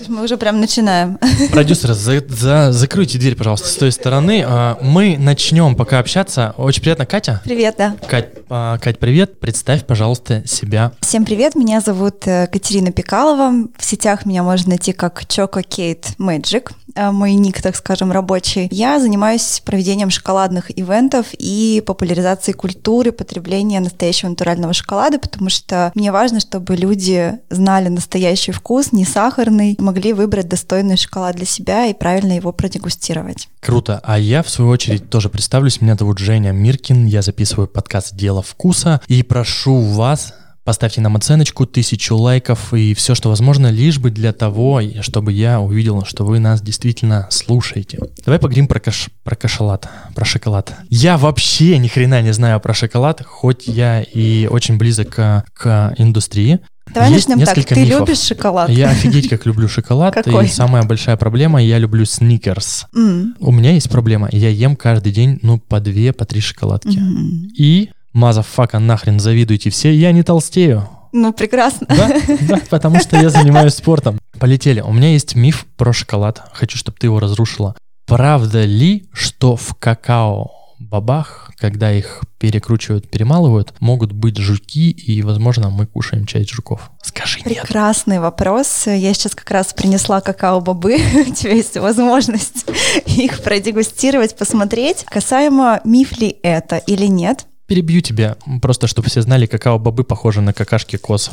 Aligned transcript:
То 0.00 0.04
есть 0.04 0.16
мы 0.16 0.24
уже 0.24 0.38
прям 0.38 0.62
начинаем. 0.62 1.18
Продюсер, 1.52 1.92
за, 1.92 2.26
за, 2.26 2.72
закройте 2.72 3.18
дверь, 3.18 3.36
пожалуйста, 3.36 3.68
с 3.68 3.76
той 3.76 3.92
стороны. 3.92 4.42
А, 4.46 4.78
мы 4.80 5.18
начнем 5.18 5.76
пока 5.76 5.98
общаться. 5.98 6.54
Очень 6.56 6.80
приятно, 6.80 7.04
Катя. 7.04 7.42
Привет, 7.44 7.74
да. 7.76 7.96
Кать, 8.08 8.30
а, 8.48 8.78
Кать, 8.78 8.98
привет. 8.98 9.38
Представь, 9.40 9.84
пожалуйста, 9.84 10.42
себя. 10.46 10.92
Всем 11.02 11.26
привет, 11.26 11.54
меня 11.54 11.82
зовут 11.82 12.26
э, 12.26 12.46
Катерина 12.46 12.92
Пикалова. 12.92 13.68
В 13.76 13.84
сетях 13.84 14.24
меня 14.24 14.42
можно 14.42 14.70
найти 14.70 14.94
как 14.94 15.20
Choco 15.24 15.62
Kate 15.62 16.16
Magic. 16.18 16.70
Э, 16.94 17.10
мой 17.10 17.34
ник, 17.34 17.60
так 17.60 17.76
скажем, 17.76 18.12
рабочий. 18.12 18.68
Я 18.70 18.98
занимаюсь 19.00 19.62
проведением 19.64 20.10
шоколадных 20.10 20.76
ивентов 20.78 21.26
и 21.32 21.82
популяризацией 21.86 22.56
культуры 22.56 23.12
потребления 23.12 23.80
настоящего 23.80 24.30
натурального 24.30 24.72
шоколада, 24.72 25.18
потому 25.18 25.50
что 25.50 25.92
мне 25.94 26.12
важно, 26.12 26.40
чтобы 26.40 26.76
люди 26.76 27.38
знали 27.50 27.88
настоящий 27.88 28.52
вкус, 28.52 28.92
не 28.92 29.04
сахарный, 29.04 29.76
могли 29.90 30.12
выбрать 30.12 30.46
достойный 30.46 30.96
шоколад 30.96 31.34
для 31.34 31.46
себя 31.46 31.86
и 31.86 31.94
правильно 31.94 32.34
его 32.34 32.52
продегустировать. 32.52 33.48
Круто. 33.58 34.00
А 34.04 34.20
я, 34.20 34.44
в 34.44 34.48
свою 34.48 34.70
очередь, 34.70 35.10
тоже 35.10 35.28
представлюсь. 35.28 35.80
Меня 35.80 35.96
зовут 35.96 36.18
Женя 36.18 36.52
Миркин. 36.52 37.06
Я 37.06 37.22
записываю 37.22 37.66
подкаст 37.66 38.14
«Дело 38.14 38.40
вкуса» 38.40 39.00
и 39.08 39.24
прошу 39.24 39.80
вас 39.80 40.32
Поставьте 40.62 41.00
нам 41.00 41.16
оценочку, 41.16 41.66
тысячу 41.66 42.14
лайков 42.16 42.74
и 42.74 42.92
все, 42.94 43.14
что 43.14 43.30
возможно, 43.30 43.68
лишь 43.68 43.98
бы 43.98 44.10
для 44.10 44.32
того, 44.32 44.82
чтобы 45.00 45.32
я 45.32 45.58
увидел, 45.58 46.04
что 46.04 46.24
вы 46.24 46.38
нас 46.38 46.60
действительно 46.60 47.26
слушаете. 47.30 47.98
Давай 48.24 48.38
поговорим 48.38 48.68
про, 48.68 48.78
каш... 48.78 49.08
про 49.24 49.34
кашалат, 49.34 49.88
про 50.14 50.24
шоколад. 50.24 50.74
Я 50.90 51.16
вообще 51.16 51.78
ни 51.78 51.88
хрена 51.88 52.20
не 52.20 52.32
знаю 52.32 52.60
про 52.60 52.74
шоколад, 52.74 53.24
хоть 53.24 53.66
я 53.66 54.02
и 54.02 54.46
очень 54.46 54.76
близок 54.76 55.14
к, 55.14 55.44
к 55.54 55.94
индустрии. 55.96 56.60
Давай 56.92 57.12
Есть 57.12 57.28
начнем 57.28 57.46
так. 57.46 57.54
Ты 57.64 57.80
мифов. 57.80 58.00
любишь 58.00 58.20
шоколад? 58.20 58.70
Я 58.70 58.90
офигеть 58.90 59.28
как 59.28 59.46
люблю 59.46 59.68
шоколад. 59.68 60.14
Какой? 60.14 60.46
И 60.46 60.48
самая 60.48 60.82
большая 60.82 61.16
проблема, 61.16 61.62
я 61.62 61.78
люблю 61.78 62.04
сникерс. 62.04 62.86
Mm. 62.94 63.34
У 63.38 63.52
меня 63.52 63.72
есть 63.72 63.90
проблема. 63.90 64.28
Я 64.32 64.48
ем 64.48 64.76
каждый 64.76 65.12
день, 65.12 65.38
ну, 65.42 65.58
по 65.58 65.80
две, 65.80 66.12
по 66.12 66.24
три 66.24 66.40
шоколадки. 66.40 66.98
Mm-hmm. 66.98 67.54
И 67.56 67.90
Motherfucker 68.12 68.78
нахрен 68.78 69.20
завидуйте 69.20 69.70
все, 69.70 69.94
я 69.94 70.12
не 70.12 70.22
толстею. 70.22 70.88
Ну, 71.12 71.32
прекрасно. 71.32 71.86
Да, 71.88 72.20
да, 72.40 72.60
потому 72.70 73.00
что 73.00 73.16
я 73.16 73.30
занимаюсь 73.30 73.74
спортом. 73.74 74.18
Полетели. 74.38 74.80
У 74.80 74.92
меня 74.92 75.12
есть 75.12 75.34
миф 75.34 75.66
про 75.76 75.92
шоколад. 75.92 76.42
Хочу, 76.52 76.78
чтобы 76.78 76.98
ты 76.98 77.06
его 77.08 77.20
разрушила. 77.20 77.76
Правда 78.06 78.64
ли, 78.64 79.08
что 79.12 79.56
в 79.56 79.74
какао 79.78 80.59
бабах, 80.80 81.52
когда 81.56 81.92
их 81.92 82.22
перекручивают, 82.38 83.08
перемалывают, 83.08 83.74
могут 83.80 84.12
быть 84.12 84.38
жуки, 84.38 84.90
и, 84.90 85.22
возможно, 85.22 85.70
мы 85.70 85.86
кушаем 85.86 86.26
часть 86.26 86.50
жуков. 86.50 86.90
Скажи 87.02 87.40
нет. 87.44 87.44
Прекрасный 87.44 88.18
вопрос. 88.18 88.86
Я 88.86 89.12
сейчас 89.14 89.34
как 89.34 89.50
раз 89.50 89.72
принесла 89.72 90.20
какао-бобы. 90.20 90.94
У 91.28 91.34
тебя 91.34 91.52
есть 91.52 91.76
возможность 91.76 92.64
их 93.06 93.42
продегустировать, 93.42 94.36
посмотреть. 94.36 95.04
Касаемо 95.04 95.80
миф 95.84 96.18
ли 96.18 96.36
это 96.42 96.78
или 96.78 97.06
нет, 97.06 97.46
перебью 97.70 98.00
тебя, 98.00 98.36
просто 98.60 98.88
чтобы 98.88 99.10
все 99.10 99.22
знали, 99.22 99.46
какао-бобы 99.46 100.02
похожи 100.02 100.40
на 100.40 100.52
какашки 100.52 100.96
коз. 100.96 101.30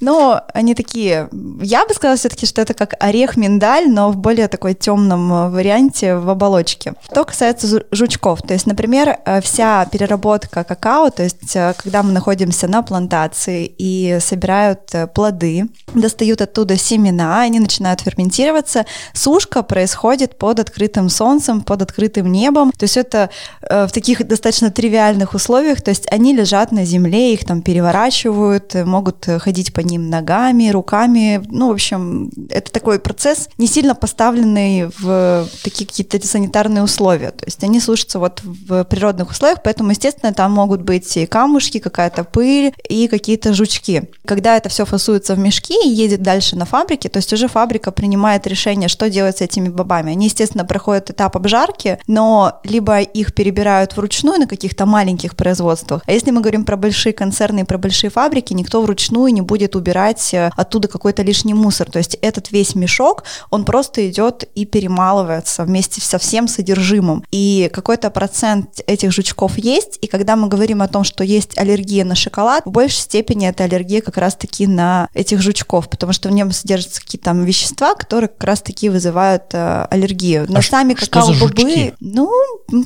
Но 0.00 0.42
они 0.54 0.74
такие, 0.74 1.28
я 1.60 1.84
бы 1.86 1.92
сказала 1.92 2.16
все-таки, 2.16 2.46
что 2.46 2.62
это 2.62 2.72
как 2.72 2.94
орех-миндаль, 2.98 3.90
но 3.90 4.10
в 4.10 4.16
более 4.16 4.48
такой 4.48 4.74
темном 4.74 5.32
э, 5.32 5.50
варианте 5.50 6.16
в 6.16 6.28
оболочке. 6.30 6.94
Что 7.04 7.24
касается 7.24 7.84
жучков, 7.90 8.40
то 8.42 8.54
есть, 8.54 8.66
например, 8.66 9.18
э, 9.24 9.40
вся 9.42 9.84
переработка 9.86 10.64
какао, 10.64 11.10
то 11.10 11.22
есть, 11.22 11.54
э, 11.54 11.74
когда 11.76 12.02
мы 12.02 12.12
находимся 12.12 12.66
на 12.66 12.82
плантации 12.82 13.70
и 13.76 14.18
собирают 14.20 14.90
плоды, 15.14 15.66
достают 15.94 16.40
оттуда 16.40 16.78
семена, 16.78 17.42
они 17.42 17.60
начинают 17.60 18.00
ферментироваться, 18.00 18.86
сушка 19.12 19.62
происходит 19.62 20.38
под 20.38 20.60
открытым 20.60 21.10
солнцем, 21.10 21.60
под 21.60 21.82
открытым 21.82 22.32
небом, 22.32 22.72
то 22.72 22.84
есть 22.84 22.96
это 22.96 23.28
в 23.60 23.88
таких 23.92 24.26
достаточно 24.26 24.70
тривиальных 24.70 25.34
условиях, 25.34 25.82
то 25.82 25.90
есть 25.90 26.10
они 26.10 26.34
лежат 26.34 26.72
на 26.72 26.84
земле, 26.84 27.34
их 27.34 27.44
там 27.44 27.62
переворачивают, 27.62 28.74
могут 28.74 29.26
ходить 29.38 29.72
по 29.72 29.80
ним 29.90 30.08
ногами, 30.08 30.70
руками. 30.70 31.42
Ну, 31.48 31.68
в 31.68 31.72
общем, 31.72 32.30
это 32.48 32.70
такой 32.72 32.98
процесс, 32.98 33.48
не 33.58 33.66
сильно 33.66 33.94
поставленный 33.94 34.86
в 34.98 35.46
такие 35.62 35.86
какие-то 35.86 36.24
санитарные 36.26 36.82
условия. 36.82 37.30
То 37.30 37.44
есть 37.44 37.62
они 37.64 37.80
слушаются 37.80 38.18
вот 38.18 38.42
в 38.42 38.84
природных 38.84 39.30
условиях, 39.30 39.62
поэтому, 39.62 39.90
естественно, 39.90 40.32
там 40.32 40.52
могут 40.52 40.82
быть 40.82 41.16
и 41.16 41.26
камушки, 41.26 41.78
какая-то 41.78 42.24
пыль 42.24 42.72
и 42.88 43.08
какие-то 43.08 43.52
жучки. 43.52 44.04
Когда 44.24 44.56
это 44.56 44.68
все 44.68 44.84
фасуется 44.84 45.34
в 45.34 45.38
мешки 45.38 45.74
и 45.84 45.88
едет 45.88 46.22
дальше 46.22 46.56
на 46.56 46.64
фабрике, 46.64 47.08
то 47.08 47.18
есть 47.18 47.32
уже 47.32 47.48
фабрика 47.48 47.90
принимает 47.90 48.46
решение, 48.46 48.88
что 48.88 49.10
делать 49.10 49.38
с 49.38 49.40
этими 49.40 49.68
бобами. 49.68 50.12
Они, 50.12 50.26
естественно, 50.26 50.64
проходят 50.64 51.10
этап 51.10 51.36
обжарки, 51.36 51.98
но 52.06 52.60
либо 52.64 53.00
их 53.00 53.34
перебирают 53.34 53.96
вручную 53.96 54.40
на 54.40 54.46
каких-то 54.46 54.86
маленьких 54.86 55.36
производствах, 55.36 56.02
а 56.06 56.12
если 56.12 56.30
мы 56.30 56.40
говорим 56.40 56.64
про 56.64 56.76
большие 56.76 57.12
концерны 57.12 57.60
и 57.60 57.64
про 57.64 57.78
большие 57.78 58.10
фабрики, 58.10 58.52
никто 58.52 58.82
вручную 58.82 59.32
не 59.32 59.40
будет 59.40 59.76
убирать 59.80 60.32
э, 60.32 60.50
оттуда 60.56 60.88
какой-то 60.88 61.22
лишний 61.22 61.54
мусор. 61.54 61.90
То 61.90 61.98
есть 61.98 62.16
этот 62.22 62.52
весь 62.52 62.74
мешок, 62.74 63.24
он 63.50 63.64
просто 63.64 64.08
идет 64.08 64.44
и 64.54 64.64
перемалывается 64.64 65.64
вместе 65.64 66.00
со 66.00 66.18
всем 66.18 66.46
содержимым. 66.46 67.24
И 67.30 67.70
какой-то 67.72 68.10
процент 68.10 68.80
этих 68.86 69.12
жучков 69.12 69.58
есть, 69.58 69.98
и 70.00 70.06
когда 70.06 70.36
мы 70.36 70.48
говорим 70.48 70.82
о 70.82 70.88
том, 70.88 71.04
что 71.04 71.24
есть 71.24 71.58
аллергия 71.58 72.04
на 72.04 72.14
шоколад, 72.14 72.64
в 72.64 72.70
большей 72.70 73.00
степени 73.00 73.48
это 73.48 73.64
аллергия 73.64 74.00
как 74.00 74.16
раз-таки 74.16 74.66
на 74.66 75.08
этих 75.14 75.40
жучков, 75.40 75.88
потому 75.88 76.12
что 76.12 76.28
в 76.28 76.32
нем 76.32 76.52
содержатся 76.52 77.00
какие-то 77.00 77.24
там 77.24 77.44
вещества, 77.44 77.94
которые 77.94 78.28
как 78.28 78.44
раз-таки 78.44 78.88
вызывают 78.88 79.44
э, 79.52 79.86
аллергию. 79.90 80.46
Но 80.48 80.58
а 80.58 80.62
сами 80.62 80.94
какао-бобы, 80.94 81.94
ну, 82.00 82.30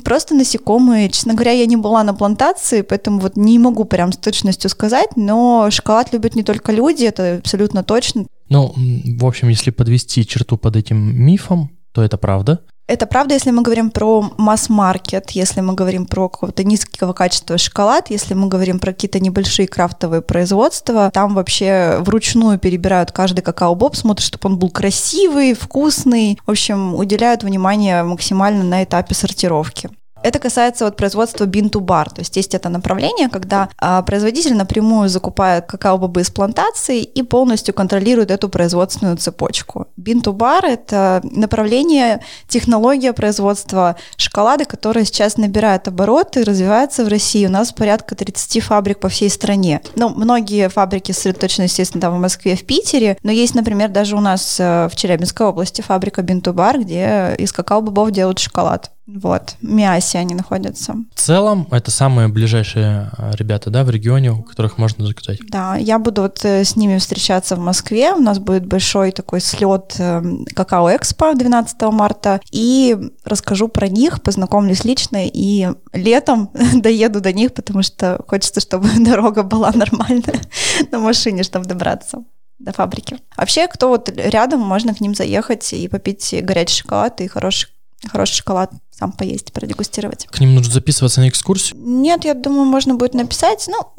просто 0.03 0.35
насекомые. 0.35 1.09
Честно 1.09 1.33
говоря, 1.33 1.51
я 1.51 1.65
не 1.65 1.75
была 1.75 2.03
на 2.03 2.13
плантации, 2.13 2.81
поэтому 2.81 3.19
вот 3.19 3.35
не 3.35 3.59
могу 3.59 3.85
прям 3.85 4.11
с 4.11 4.17
точностью 4.17 4.69
сказать, 4.69 5.15
но 5.15 5.69
шоколад 5.71 6.13
любят 6.13 6.35
не 6.35 6.43
только 6.43 6.71
люди, 6.71 6.84
люди, 6.89 7.05
это 7.05 7.37
абсолютно 7.37 7.83
точно. 7.83 8.25
Ну, 8.49 8.73
в 8.75 9.25
общем, 9.25 9.49
если 9.49 9.71
подвести 9.71 10.25
черту 10.25 10.57
под 10.57 10.75
этим 10.75 10.97
мифом, 10.97 11.71
то 11.91 12.03
это 12.03 12.17
правда. 12.17 12.61
Это 12.87 13.07
правда, 13.07 13.33
если 13.33 13.49
мы 13.49 13.63
говорим 13.63 13.89
про 13.89 14.31
масс-маркет, 14.37 15.31
если 15.31 15.61
мы 15.61 15.73
говорим 15.73 16.05
про 16.05 16.29
какого-то 16.29 16.63
низкого 16.63 17.13
качества 17.13 17.57
шоколад, 17.57 18.11
если 18.11 18.35
мы 18.35 18.47
говорим 18.47 18.77
про 18.77 18.93
какие-то 18.93 19.19
небольшие 19.19 19.67
крафтовые 19.67 20.21
производства, 20.21 21.09
там 21.11 21.33
вообще 21.33 21.97
вручную 22.01 22.59
перебирают 22.59 23.11
каждый 23.11 23.41
какао-боб, 23.41 23.95
смотрят, 23.95 24.23
чтобы 24.23 24.49
он 24.49 24.59
был 24.59 24.69
красивый, 24.69 25.55
вкусный. 25.55 26.37
В 26.45 26.51
общем, 26.51 26.93
уделяют 26.93 27.43
внимание 27.43 28.03
максимально 28.03 28.63
на 28.63 28.83
этапе 28.83 29.15
сортировки. 29.15 29.89
Это 30.25 30.39
касается 30.39 30.85
вот 30.85 30.95
производства 30.95 31.45
бин-ту-бар, 31.45 32.09
то 32.09 32.21
есть 32.21 32.35
есть 32.35 32.55
это 32.55 32.69
направление, 32.69 33.29
когда 33.29 33.69
а, 33.77 34.01
производитель 34.01 34.55
напрямую 34.55 35.07
закупает 35.07 35.67
какао-бобы 35.67 36.21
из 36.21 36.31
плантации 36.31 37.03
и 37.03 37.21
полностью 37.21 37.75
контролирует 37.75 38.31
эту 38.31 38.49
производственную 38.49 39.17
цепочку. 39.17 39.87
Бин-ту-бар— 39.97 40.65
это 40.67 41.21
направление, 41.23 42.21
технология 42.47 43.13
производства 43.13 43.97
шоколада, 44.17 44.65
которая 44.65 45.05
сейчас 45.05 45.37
набирает 45.37 45.87
обороты 45.87 46.43
развивается 46.43 47.05
в 47.05 47.07
России. 47.07 47.45
У 47.45 47.51
нас 47.51 47.71
порядка 47.71 48.15
30 48.15 48.63
фабрик 48.63 48.99
по 48.99 49.09
всей 49.09 49.29
стране. 49.29 49.81
Ну, 49.95 50.09
многие 50.09 50.69
фабрики 50.69 51.11
сосредоточены, 51.11 51.65
естественно, 51.65 52.01
там 52.01 52.15
в 52.15 52.19
Москве, 52.19 52.55
в 52.55 52.65
Питере, 52.65 53.19
но 53.21 53.31
есть, 53.31 53.53
например, 53.53 53.89
даже 53.89 54.15
у 54.15 54.21
нас 54.21 54.59
э, 54.59 54.89
в 54.91 54.95
Челябинской 54.95 55.45
области 55.45 55.81
фабрика 55.81 56.23
Бин-ту-бар, 56.23 56.79
где 56.79 57.35
из 57.37 57.51
какао-бобов 57.51 58.09
делают 58.09 58.39
шоколад. 58.39 58.89
Вот, 59.07 59.55
в 59.61 59.67
Миасе 59.67 60.17
они 60.17 60.33
находятся. 60.33 60.95
В 61.13 61.19
целом, 61.19 61.67
это 61.69 61.91
самые 61.91 62.27
ближайшие 62.27 63.11
а, 63.17 63.31
ребята, 63.35 63.69
да, 63.69 63.83
в 63.83 63.91
регионе, 63.91 64.31
у 64.31 64.41
которых 64.41 64.79
можно 64.79 65.05
заказать? 65.05 65.39
Да, 65.47 65.75
я 65.75 65.99
буду 65.99 66.23
вот 66.23 66.43
э, 66.43 66.63
с 66.63 66.75
ними 66.75 66.97
встречаться 66.97 67.55
в 67.55 67.59
Москве. 67.59 68.13
У 68.13 68.19
нас 68.19 68.39
будет 68.39 68.65
большой 68.65 69.11
такой 69.11 69.41
слет 69.41 69.95
эм, 69.99 70.45
Какао 70.55 70.95
Экспо 70.95 71.35
12 71.35 71.81
марта. 71.83 72.41
И 72.51 72.97
расскажу 73.23 73.67
про 73.67 73.87
них, 73.87 74.23
познакомлюсь 74.23 74.83
лично. 74.83 75.27
И 75.27 75.67
летом 75.93 76.49
доеду 76.73 77.21
до 77.21 77.31
них, 77.31 77.53
потому 77.53 77.83
что 77.83 78.19
хочется, 78.27 78.59
чтобы 78.59 78.89
дорога 78.99 79.43
была 79.43 79.71
нормальная 79.71 80.41
на 80.91 80.97
машине, 80.97 81.43
чтобы 81.43 81.65
добраться 81.65 82.23
до 82.57 82.71
фабрики. 82.71 83.17
Вообще, 83.37 83.67
кто 83.67 83.89
вот 83.89 84.09
рядом, 84.09 84.61
можно 84.61 84.95
к 84.95 85.01
ним 85.01 85.13
заехать 85.13 85.73
и 85.73 85.87
попить 85.87 86.33
горячий 86.41 86.81
шоколад 86.81 87.21
и 87.21 87.27
хороший 87.27 87.74
хороший 88.09 88.35
шоколад 88.35 88.71
сам 88.91 89.11
поесть, 89.11 89.51
продегустировать. 89.51 90.25
К 90.27 90.39
ним 90.39 90.55
нужно 90.55 90.73
записываться 90.73 91.21
на 91.21 91.29
экскурсию? 91.29 91.79
Нет, 91.79 92.23
я 92.25 92.33
думаю, 92.33 92.65
можно 92.65 92.95
будет 92.95 93.13
написать. 93.13 93.65
Ну, 93.67 93.93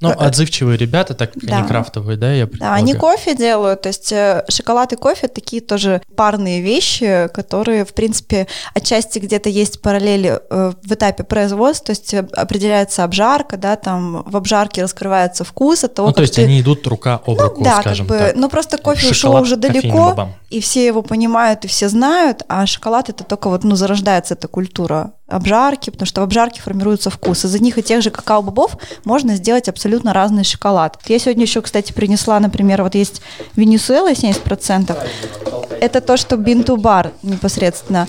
Ну, 0.00 0.10
отзывчивые 0.10 0.78
ребята, 0.78 1.14
так 1.14 1.32
да. 1.34 1.58
они 1.58 1.68
крафтовые, 1.68 2.16
да, 2.16 2.32
я 2.32 2.46
Да, 2.46 2.74
они 2.74 2.94
кофе 2.94 3.34
делают, 3.34 3.82
то 3.82 3.88
есть 3.88 4.10
э, 4.12 4.44
шоколад 4.48 4.92
и 4.94 4.96
кофе 4.96 5.28
такие 5.28 5.60
тоже 5.60 6.00
парные 6.16 6.62
вещи, 6.62 7.28
которые, 7.34 7.84
в 7.84 7.92
принципе, 7.92 8.46
отчасти 8.74 9.18
где-то 9.18 9.50
есть 9.50 9.82
параллели 9.82 10.40
э, 10.48 10.72
в 10.82 10.92
этапе 10.92 11.22
производства, 11.24 11.86
то 11.86 11.92
есть 11.92 12.14
э, 12.14 12.26
определяется 12.32 13.04
обжарка, 13.04 13.58
да, 13.58 13.76
там 13.76 14.22
в 14.24 14.36
обжарке 14.36 14.82
раскрывается 14.82 15.44
вкус 15.44 15.84
от 15.84 15.94
того, 15.94 16.08
Ну, 16.08 16.14
то 16.14 16.22
есть 16.22 16.34
ты... 16.34 16.44
они 16.44 16.60
идут 16.60 16.86
рука 16.86 17.16
об 17.26 17.36
ну, 17.36 17.42
руку, 17.42 17.62
да, 17.62 17.80
скажем 17.80 18.06
как 18.06 18.16
бы, 18.16 18.24
так. 18.24 18.36
Ну, 18.36 18.48
просто 18.48 18.78
кофе 18.78 19.10
ушел 19.10 19.34
уже 19.36 19.56
далеко, 19.56 20.30
и 20.48 20.60
все 20.60 20.86
его 20.86 21.02
понимают, 21.02 21.66
и 21.66 21.68
все 21.68 21.90
знают, 21.90 22.42
а 22.48 22.66
шоколад 22.66 23.10
это 23.10 23.24
только 23.24 23.50
вот, 23.50 23.64
ну, 23.64 23.76
зарождается 23.76 24.32
эта 24.32 24.48
культура 24.48 25.12
обжарки, 25.30 25.90
потому 25.90 26.06
что 26.06 26.20
в 26.20 26.24
обжарке 26.24 26.60
формируется 26.60 27.10
вкус. 27.10 27.44
Из 27.44 27.54
одних 27.54 27.78
и 27.78 27.82
тех 27.82 28.02
же 28.02 28.10
какао-бобов 28.10 28.76
можно 29.04 29.36
сделать 29.36 29.68
абсолютно 29.68 30.12
разный 30.12 30.44
шоколад. 30.44 30.98
Я 31.06 31.18
сегодня 31.18 31.44
еще, 31.44 31.62
кстати, 31.62 31.92
принесла, 31.92 32.40
например, 32.40 32.82
вот 32.82 32.94
есть 32.94 33.22
Венесуэла 33.56 34.12
70%. 34.12 34.96
Это 35.80 36.00
то, 36.00 36.16
что 36.16 36.36
бинту-бар 36.36 37.12
непосредственно. 37.22 38.06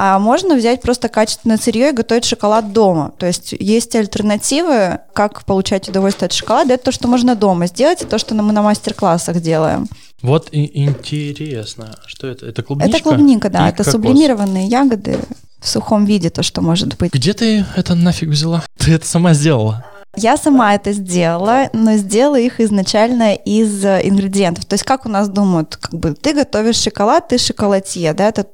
А 0.00 0.20
можно 0.20 0.54
взять 0.54 0.80
просто 0.80 1.08
качественное 1.08 1.56
сырье 1.56 1.90
и 1.90 1.92
готовить 1.92 2.24
шоколад 2.24 2.72
дома. 2.72 3.12
То 3.18 3.26
есть 3.26 3.52
есть 3.58 3.96
альтернативы, 3.96 5.00
как 5.12 5.44
получать 5.44 5.88
удовольствие 5.88 6.26
от 6.26 6.32
шоколада. 6.32 6.74
Это 6.74 6.84
то, 6.84 6.92
что 6.92 7.08
можно 7.08 7.34
дома 7.34 7.66
сделать, 7.66 8.02
и 8.02 8.04
то, 8.04 8.18
что 8.18 8.36
мы 8.36 8.52
на 8.52 8.62
мастер-классах 8.62 9.40
делаем. 9.40 9.88
Вот 10.22 10.48
и 10.52 10.84
интересно, 10.84 11.96
что 12.06 12.28
это? 12.28 12.46
Это 12.46 12.62
клубничка? 12.62 12.96
Это 12.96 13.02
клубника, 13.02 13.50
да. 13.50 13.68
Это 13.68 13.78
кокос. 13.78 13.92
сублимированные 13.92 14.66
ягоды 14.66 15.18
в 15.60 15.68
сухом 15.68 16.04
виде, 16.04 16.30
то, 16.30 16.42
что 16.42 16.60
может 16.60 16.96
быть. 16.96 17.12
Где 17.12 17.32
ты 17.32 17.64
это 17.76 17.94
нафиг 17.94 18.28
взяла? 18.28 18.64
Ты 18.78 18.92
это 18.92 19.06
сама 19.06 19.34
сделала? 19.34 19.84
Я 20.16 20.36
сама 20.36 20.74
это 20.74 20.92
сделала, 20.92 21.68
но 21.72 21.96
сделала 21.96 22.38
их 22.38 22.60
изначально 22.60 23.34
из 23.34 23.84
э, 23.84 24.00
ингредиентов. 24.04 24.64
То 24.64 24.74
есть 24.74 24.84
как 24.84 25.06
у 25.06 25.08
нас 25.08 25.28
думают, 25.28 25.76
как 25.76 25.94
бы 25.94 26.14
ты 26.14 26.32
готовишь 26.32 26.76
шоколад, 26.76 27.28
ты 27.28 27.38
шоколадье, 27.38 28.14
да, 28.14 28.28
это 28.28 28.46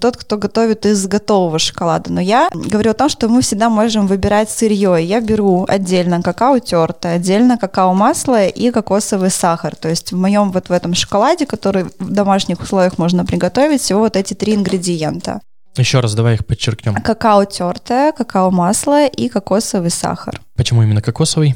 тот, 0.00 0.16
кто 0.16 0.36
готовит 0.36 0.86
из 0.86 1.06
готового 1.06 1.58
шоколада. 1.58 2.12
Но 2.12 2.20
я 2.20 2.48
говорю 2.52 2.92
о 2.92 2.94
том, 2.94 3.08
что 3.08 3.28
мы 3.28 3.42
всегда 3.42 3.68
можем 3.68 4.06
выбирать 4.06 4.50
сырье. 4.50 4.96
Я 5.02 5.20
беру 5.20 5.66
отдельно 5.68 6.22
какао 6.22 6.58
тертое, 6.58 7.16
отдельно 7.16 7.58
какао 7.58 7.94
масло 7.94 8.46
и 8.46 8.70
кокосовый 8.70 9.30
сахар. 9.30 9.76
То 9.76 9.88
есть 9.88 10.12
в 10.12 10.16
моем 10.16 10.52
вот 10.52 10.68
в 10.68 10.72
этом 10.72 10.94
шоколаде, 10.94 11.46
который 11.46 11.84
в 11.98 12.10
домашних 12.10 12.60
условиях 12.60 12.98
можно 12.98 13.24
приготовить, 13.24 13.82
всего 13.82 14.00
вот 14.00 14.16
эти 14.16 14.34
три 14.34 14.54
ингредиента. 14.54 15.40
Еще 15.78 16.00
раз 16.00 16.14
давай 16.14 16.34
их 16.34 16.46
подчеркнем. 16.46 16.94
Какао 16.94 17.44
тертое, 17.44 18.12
какао 18.12 18.50
масло 18.50 19.06
и 19.06 19.28
кокосовый 19.28 19.90
сахар. 19.90 20.40
Почему 20.56 20.82
именно 20.82 21.00
кокосовый? 21.00 21.54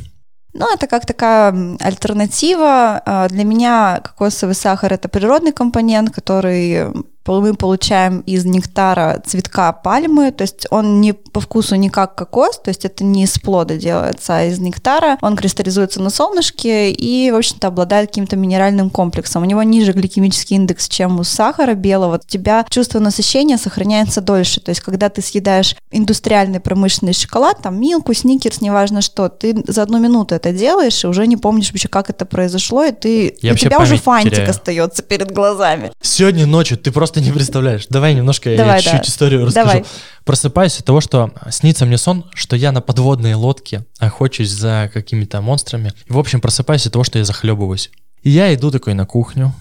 Ну, 0.55 0.73
это 0.73 0.87
как 0.87 1.07
такая 1.07 1.77
альтернатива. 1.81 3.03
А, 3.05 3.29
для 3.29 3.45
меня 3.45 4.01
кокосовый 4.03 4.55
сахар– 4.55 4.93
это 4.95 5.09
природный 5.09 5.53
компонент, 5.53 6.15
который 6.15 6.89
мы 7.27 7.55
получаем 7.55 8.21
из 8.21 8.45
нектара 8.45 9.23
цветка 9.53 9.73
пальмы, 9.73 10.33
то 10.33 10.43
есть 10.43 10.67
он 10.71 11.01
не 11.01 11.13
по 11.13 11.41
вкусу 11.41 11.77
не 11.77 11.91
как 11.91 12.15
кокос, 12.15 12.59
то 12.59 12.69
есть 12.71 12.85
это 12.85 13.05
не 13.05 13.25
из 13.25 13.39
плода 13.39 13.77
делается, 13.77 14.39
а 14.39 14.45
из 14.45 14.59
нектара. 14.59 15.19
Он 15.21 15.37
кристаллизуется 15.37 16.01
на 16.01 16.11
солнышке 16.11 16.91
и, 16.91 17.31
в 17.31 17.37
общем-то, 17.37 17.69
обладает 17.69 18.09
каким-то 18.09 18.37
минеральным 18.37 18.91
комплексом. 18.91 19.43
У 19.43 19.47
него 19.47 19.63
ниже 19.63 19.93
гликемический 19.93 20.57
индекс, 20.57 20.89
чем 20.89 21.21
у 21.21 21.25
сахара 21.25 21.75
белого. 21.75 22.17
У 22.23 22.29
тебя 22.29 22.65
чувство 22.69 22.99
насыщения 22.99 23.59
сохраняется 23.59 24.21
дольше. 24.21 24.61
То 24.61 24.71
есть, 24.71 24.81
когда 24.81 25.09
ты 25.09 25.23
съедаешь 25.23 25.77
индустриальный 25.91 26.61
промышленный 26.61 27.13
шоколад, 27.13 27.63
там 27.63 27.81
милку, 27.81 28.15
сникерс, 28.15 28.61
неважно 28.61 29.03
что, 29.03 29.29
ты 29.29 29.63
за 29.67 29.83
одну 29.83 29.99
минуту 29.99 30.35
это 30.35 30.53
делаешь 30.53 31.05
и 31.05 31.07
уже 31.07 31.27
не 31.27 31.37
помнишь 31.37 31.71
вообще, 31.71 31.89
как 31.89 32.11
это 32.11 32.25
произошло, 32.25 32.85
и 32.85 32.93
ты 32.93 33.37
Я 33.43 33.53
у 33.53 33.57
тебя 33.57 33.79
уже 33.79 33.97
фантик 33.97 34.33
теряю. 34.33 34.51
остается 34.51 35.03
перед 35.03 35.31
глазами. 35.31 35.93
Сегодня 36.01 36.47
ночью 36.47 36.79
ты 36.79 36.91
просто 36.93 37.21
не 37.21 37.33
представляешь. 37.33 37.87
Давай 37.89 38.15
немножко 38.15 38.55
Давай, 38.57 38.77
я 38.77 38.83
чуть-чуть 38.83 39.03
да. 39.03 39.09
историю 39.09 39.42
расскажу. 39.47 39.69
Давай. 39.69 39.85
Просыпаюсь 40.25 40.79
от 40.79 40.85
того, 40.85 41.01
что 41.01 41.33
снится 41.51 41.87
мне 41.87 41.99
сон, 41.99 42.25
что 42.35 42.57
я 42.57 42.73
на 42.73 42.81
подводной 42.81 43.35
лодке 43.35 43.85
охочусь 43.99 44.51
за 44.51 44.91
какими-то 44.93 45.41
монстрами. 45.41 45.93
И, 46.07 46.13
в 46.13 46.19
общем, 46.19 46.41
просыпаюсь 46.41 46.87
от 46.87 46.93
того, 46.93 47.05
что 47.05 47.19
я 47.19 47.25
захлебываюсь. 47.25 47.91
И 48.23 48.31
я 48.31 48.55
иду 48.55 48.71
такой 48.71 48.95
на 48.95 49.07
кухню, 49.07 49.55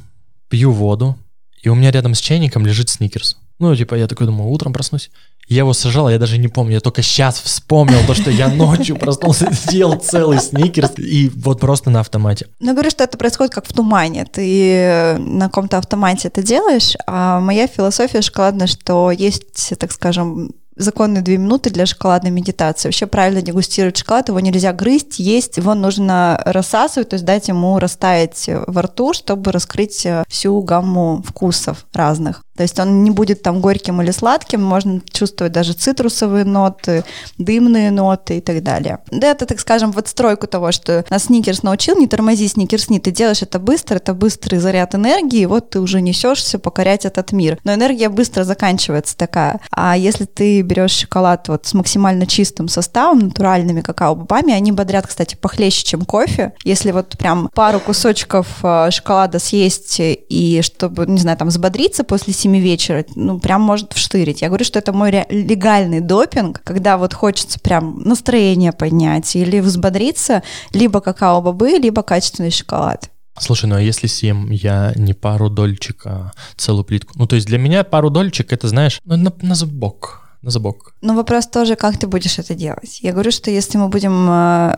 пью 0.49 0.71
воду, 0.71 1.17
и 1.61 1.69
у 1.69 1.75
меня 1.75 1.91
рядом 1.91 2.13
с 2.13 2.19
чайником 2.19 2.65
лежит 2.65 2.89
сникерс. 2.89 3.37
Ну, 3.59 3.75
типа, 3.75 3.95
я 3.95 4.07
такой 4.07 4.27
думаю, 4.27 4.49
утром 4.49 4.73
проснусь. 4.73 5.11
Я 5.51 5.59
его 5.59 5.73
сажал, 5.73 6.09
я 6.09 6.17
даже 6.17 6.37
не 6.37 6.47
помню, 6.47 6.75
я 6.75 6.79
только 6.79 7.01
сейчас 7.01 7.41
вспомнил 7.41 7.97
то, 8.07 8.13
что 8.13 8.31
я 8.31 8.47
ночью 8.47 8.95
проснулся, 8.95 9.51
съел 9.53 9.95
целый 9.95 10.39
сникерс, 10.39 10.93
и 10.97 11.29
вот 11.35 11.59
просто 11.59 11.89
на 11.89 11.99
автомате. 11.99 12.47
Ну, 12.61 12.71
говорю, 12.71 12.89
что 12.89 13.03
это 13.03 13.17
происходит 13.17 13.53
как 13.53 13.67
в 13.67 13.73
тумане. 13.73 14.23
Ты 14.23 15.17
на 15.19 15.47
каком-то 15.47 15.77
автомате 15.77 16.29
это 16.29 16.41
делаешь, 16.41 16.93
а 17.05 17.41
моя 17.41 17.67
философия 17.67 18.21
шоколадная, 18.21 18.67
что 18.67 19.11
есть, 19.11 19.73
так 19.77 19.91
скажем, 19.91 20.51
законные 20.77 21.21
две 21.21 21.37
минуты 21.37 21.69
для 21.69 21.85
шоколадной 21.85 22.31
медитации. 22.31 22.87
Вообще 22.87 23.05
правильно 23.05 23.41
дегустировать 23.41 23.97
шоколад, 23.97 24.29
его 24.29 24.39
нельзя 24.39 24.71
грызть, 24.71 25.19
есть, 25.19 25.57
его 25.57 25.73
нужно 25.73 26.41
рассасывать, 26.45 27.09
то 27.09 27.15
есть 27.15 27.25
дать 27.25 27.49
ему 27.49 27.77
растаять 27.77 28.49
во 28.67 28.83
рту, 28.83 29.13
чтобы 29.13 29.51
раскрыть 29.51 30.07
всю 30.29 30.61
гамму 30.61 31.21
вкусов 31.27 31.85
разных. 31.91 32.41
То 32.61 32.63
есть 32.63 32.77
он 32.79 33.03
не 33.03 33.09
будет 33.09 33.41
там 33.41 33.59
горьким 33.59 34.03
или 34.03 34.11
сладким, 34.11 34.61
можно 34.61 35.01
чувствовать 35.11 35.51
даже 35.51 35.73
цитрусовые 35.73 36.45
ноты, 36.45 37.03
дымные 37.39 37.89
ноты 37.89 38.37
и 38.37 38.39
так 38.39 38.61
далее. 38.61 38.99
Да, 39.09 39.31
это, 39.31 39.47
так 39.47 39.59
скажем, 39.59 39.91
в 39.91 39.97
отстройку 39.97 40.45
того, 40.45 40.71
что 40.71 41.03
нас 41.09 41.23
Сникерс 41.23 41.63
научил, 41.63 41.97
не 41.97 42.05
тормози 42.05 42.47
Сникерсни, 42.47 42.99
ты 42.99 43.09
делаешь 43.09 43.41
это 43.41 43.57
быстро, 43.57 43.95
это 43.95 44.13
быстрый 44.13 44.57
заряд 44.57 44.93
энергии, 44.93 45.39
и 45.39 45.45
вот 45.47 45.71
ты 45.71 45.79
уже 45.79 46.01
несешься 46.01 46.59
покорять 46.59 47.03
этот 47.03 47.31
мир. 47.31 47.57
Но 47.63 47.73
энергия 47.73 48.09
быстро 48.09 48.43
заканчивается 48.43 49.17
такая. 49.17 49.59
А 49.71 49.97
если 49.97 50.25
ты 50.25 50.61
берешь 50.61 50.91
шоколад 50.91 51.47
вот 51.47 51.65
с 51.65 51.73
максимально 51.73 52.27
чистым 52.27 52.67
составом, 52.67 53.17
натуральными 53.17 53.81
какао-бобами, 53.81 54.53
они 54.53 54.71
бодрят, 54.71 55.07
кстати, 55.07 55.33
похлеще, 55.33 55.83
чем 55.83 56.05
кофе. 56.05 56.53
Если 56.63 56.91
вот 56.91 57.17
прям 57.17 57.49
пару 57.55 57.79
кусочков 57.79 58.45
э, 58.61 58.91
шоколада 58.91 59.39
съесть 59.39 59.95
и 59.99 60.61
чтобы, 60.61 61.07
не 61.07 61.17
знаю, 61.17 61.39
там 61.39 61.47
взбодриться 61.47 62.03
после 62.03 62.33
7 62.33 62.50
вечера, 62.59 63.05
ну, 63.15 63.39
прям 63.39 63.61
может 63.61 63.93
вштырить. 63.93 64.41
Я 64.41 64.47
говорю, 64.47 64.65
что 64.65 64.79
это 64.79 64.93
мой 64.93 65.11
легальный 65.29 65.99
допинг, 65.99 66.61
когда 66.63 66.97
вот 66.97 67.13
хочется 67.13 67.59
прям 67.59 68.01
настроение 68.03 68.71
поднять 68.71 69.35
или 69.35 69.59
взбодриться, 69.59 70.43
либо 70.73 71.01
какао-бобы, 71.01 71.77
либо 71.77 72.03
качественный 72.03 72.51
шоколад. 72.51 73.09
Слушай, 73.39 73.67
ну 73.67 73.75
а 73.75 73.81
если 73.81 74.07
съем 74.07 74.51
я 74.51 74.93
не 74.95 75.13
пару 75.13 75.49
дольчик, 75.49 76.05
а 76.05 76.31
целую 76.57 76.83
плитку? 76.83 77.13
Ну, 77.15 77.27
то 77.27 77.35
есть 77.35 77.47
для 77.47 77.57
меня 77.57 77.83
пару 77.83 78.09
дольчик, 78.09 78.51
это, 78.51 78.67
знаешь, 78.67 78.99
ну, 79.05 79.15
на, 79.15 79.33
на 79.41 79.55
забок, 79.55 80.29
на 80.41 80.51
забок. 80.51 80.93
Но 81.01 81.15
вопрос 81.15 81.47
тоже, 81.47 81.75
как 81.75 81.97
ты 81.97 82.07
будешь 82.07 82.37
это 82.39 82.53
делать. 82.53 82.99
Я 83.01 83.13
говорю, 83.13 83.31
что 83.31 83.49
если 83.49 83.77
мы 83.77 83.87
будем 83.87 84.29
Э, 84.29 84.77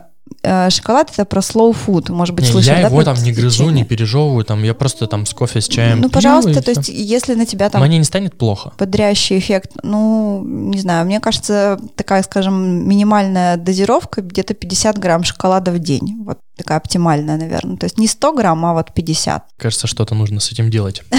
шоколад 0.68 1.10
это 1.12 1.24
про 1.24 1.40
slow 1.40 1.74
food, 1.74 2.12
может 2.12 2.34
быть, 2.34 2.46
не, 2.46 2.52
слышали, 2.52 2.76
Я 2.76 2.82
да, 2.82 2.88
его 2.88 3.02
там 3.04 3.16
не 3.22 3.32
грызу, 3.32 3.70
не 3.70 3.84
пережевываю, 3.84 4.44
там 4.44 4.62
я 4.62 4.74
просто 4.74 5.06
там 5.06 5.26
с 5.26 5.34
кофе, 5.34 5.60
с 5.60 5.68
чаем. 5.68 6.00
Ну, 6.00 6.10
пожалуйста, 6.10 6.62
то 6.62 6.70
есть 6.70 6.88
если 6.88 7.34
на 7.34 7.46
тебя 7.46 7.70
там... 7.70 7.82
Мне 7.82 7.98
не 7.98 8.04
станет 8.04 8.36
плохо. 8.36 8.72
Бодрящий 8.78 9.38
эффект, 9.38 9.72
ну, 9.82 10.42
не 10.44 10.78
знаю, 10.78 11.06
мне 11.06 11.20
кажется, 11.20 11.78
такая, 11.96 12.22
скажем, 12.22 12.88
минимальная 12.88 13.56
дозировка 13.56 14.22
где-то 14.22 14.54
50 14.54 14.98
грамм 14.98 15.24
шоколада 15.24 15.70
в 15.70 15.78
день. 15.78 16.22
Вот 16.24 16.38
такая 16.56 16.78
оптимальная, 16.78 17.36
наверное. 17.36 17.76
То 17.76 17.84
есть 17.84 17.98
не 17.98 18.06
100 18.06 18.32
грамм, 18.32 18.64
а 18.64 18.72
вот 18.72 18.92
50. 18.92 19.44
Кажется, 19.56 19.86
что-то 19.86 20.14
нужно 20.14 20.40
с 20.40 20.52
этим 20.52 20.70
делать. 20.70 21.02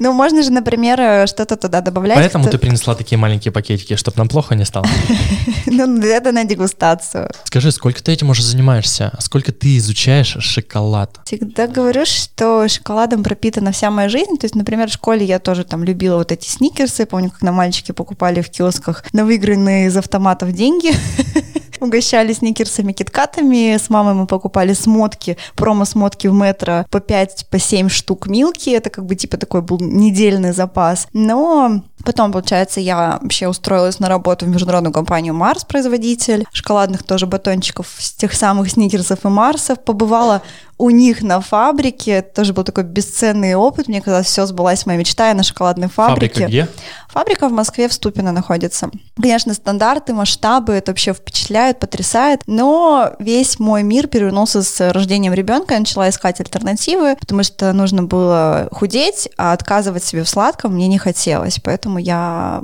Ну, 0.00 0.12
можно 0.12 0.42
же, 0.42 0.50
например, 0.50 1.00
э, 1.00 1.26
что-то 1.26 1.56
туда 1.56 1.80
добавлять. 1.80 2.18
Поэтому 2.18 2.48
ты 2.48 2.58
принесла 2.58 2.94
такие 2.94 3.16
маленькие 3.16 3.52
пакетики, 3.52 3.96
чтобы 3.96 4.18
нам 4.18 4.28
плохо 4.28 4.54
не 4.54 4.64
стало. 4.64 4.86
Ну, 5.66 6.00
это 6.02 6.30
на 6.30 6.44
дегустацию. 6.44 7.30
Скажи, 7.44 7.72
сколько 7.72 8.02
ты 8.02 8.12
этим 8.12 8.30
уже 8.30 8.42
занимаешься? 8.42 9.12
Сколько 9.18 9.50
ты 9.52 9.78
изучаешь 9.78 10.36
шоколад? 10.40 11.20
Всегда 11.24 11.66
говорю, 11.66 12.04
что 12.04 12.68
шоколадом 12.68 13.22
пропитана 13.22 13.72
вся 13.72 13.90
моя 13.90 14.08
жизнь. 14.08 14.36
То 14.36 14.44
есть, 14.44 14.54
например, 14.54 14.88
в 14.88 14.92
школе 14.92 15.24
я 15.24 15.38
тоже 15.38 15.64
там 15.64 15.84
любила 15.84 16.16
вот 16.16 16.32
эти 16.32 16.48
сникерсы. 16.48 17.06
Помню, 17.06 17.30
как 17.30 17.42
на 17.42 17.52
мальчики 17.52 17.92
покупали 17.92 18.42
в 18.42 18.50
киосках 18.50 19.04
на 19.12 19.24
выигранные 19.24 19.86
из 19.86 19.96
автоматов 19.96 20.52
деньги. 20.52 20.92
угощали 21.84 22.32
сникерсами, 22.32 22.92
киткатами. 22.92 23.76
С 23.76 23.90
мамой 23.90 24.14
мы 24.14 24.26
покупали 24.26 24.72
смотки, 24.72 25.36
промо-смотки 25.54 26.26
в 26.26 26.34
метро 26.34 26.84
по 26.90 27.00
5, 27.00 27.46
по 27.50 27.58
7 27.58 27.88
штук 27.88 28.26
милки. 28.26 28.70
Это 28.70 28.90
как 28.90 29.06
бы 29.06 29.14
типа 29.14 29.36
такой 29.36 29.62
был 29.62 29.78
недельный 29.80 30.52
запас. 30.52 31.08
Но 31.12 31.82
потом, 32.04 32.32
получается, 32.32 32.80
я 32.80 33.18
вообще 33.20 33.48
устроилась 33.48 33.98
на 33.98 34.08
работу 34.08 34.46
в 34.46 34.48
международную 34.48 34.92
компанию 34.92 35.34
Марс, 35.34 35.64
производитель 35.64 36.44
шоколадных 36.52 37.02
тоже 37.02 37.26
батончиков 37.26 37.88
с 37.98 38.12
тех 38.12 38.34
самых 38.34 38.70
сникерсов 38.70 39.24
и 39.24 39.28
Марсов. 39.28 39.80
Побывала 39.80 40.42
у 40.78 40.90
них 40.90 41.22
на 41.22 41.40
фабрике. 41.40 42.12
Это 42.12 42.34
тоже 42.34 42.52
был 42.52 42.64
такой 42.64 42.84
бесценный 42.84 43.54
опыт. 43.54 43.88
Мне 43.88 44.00
казалось, 44.00 44.26
все 44.26 44.46
сбылась 44.46 44.86
моя 44.86 44.98
мечта. 44.98 45.28
Я 45.28 45.34
на 45.34 45.42
шоколадной 45.42 45.88
фабрике. 45.88 46.34
Фабрика 46.34 46.48
где? 46.48 46.68
Фабрика 47.08 47.48
в 47.48 47.52
Москве 47.52 47.88
в 47.88 47.92
Ступино 47.92 48.32
находится. 48.32 48.90
Конечно, 49.16 49.54
стандарты, 49.54 50.12
масштабы, 50.12 50.72
это 50.72 50.90
вообще 50.90 51.14
впечатляет, 51.14 51.78
потрясает, 51.78 52.40
но 52.48 53.12
весь 53.20 53.60
мой 53.60 53.84
мир 53.84 54.08
перевернулся 54.08 54.64
с 54.64 54.92
рождением 54.92 55.32
ребенка, 55.32 55.74
я 55.74 55.80
начала 55.80 56.08
искать 56.08 56.40
альтернативы, 56.40 57.14
потому 57.14 57.44
что 57.44 57.72
нужно 57.72 58.02
было 58.02 58.68
худеть, 58.72 59.28
а 59.36 59.52
отказывать 59.52 60.02
себе 60.02 60.24
в 60.24 60.28
сладком 60.28 60.74
мне 60.74 60.88
не 60.88 60.98
хотелось, 60.98 61.60
поэтому 61.62 61.93
я 61.98 62.62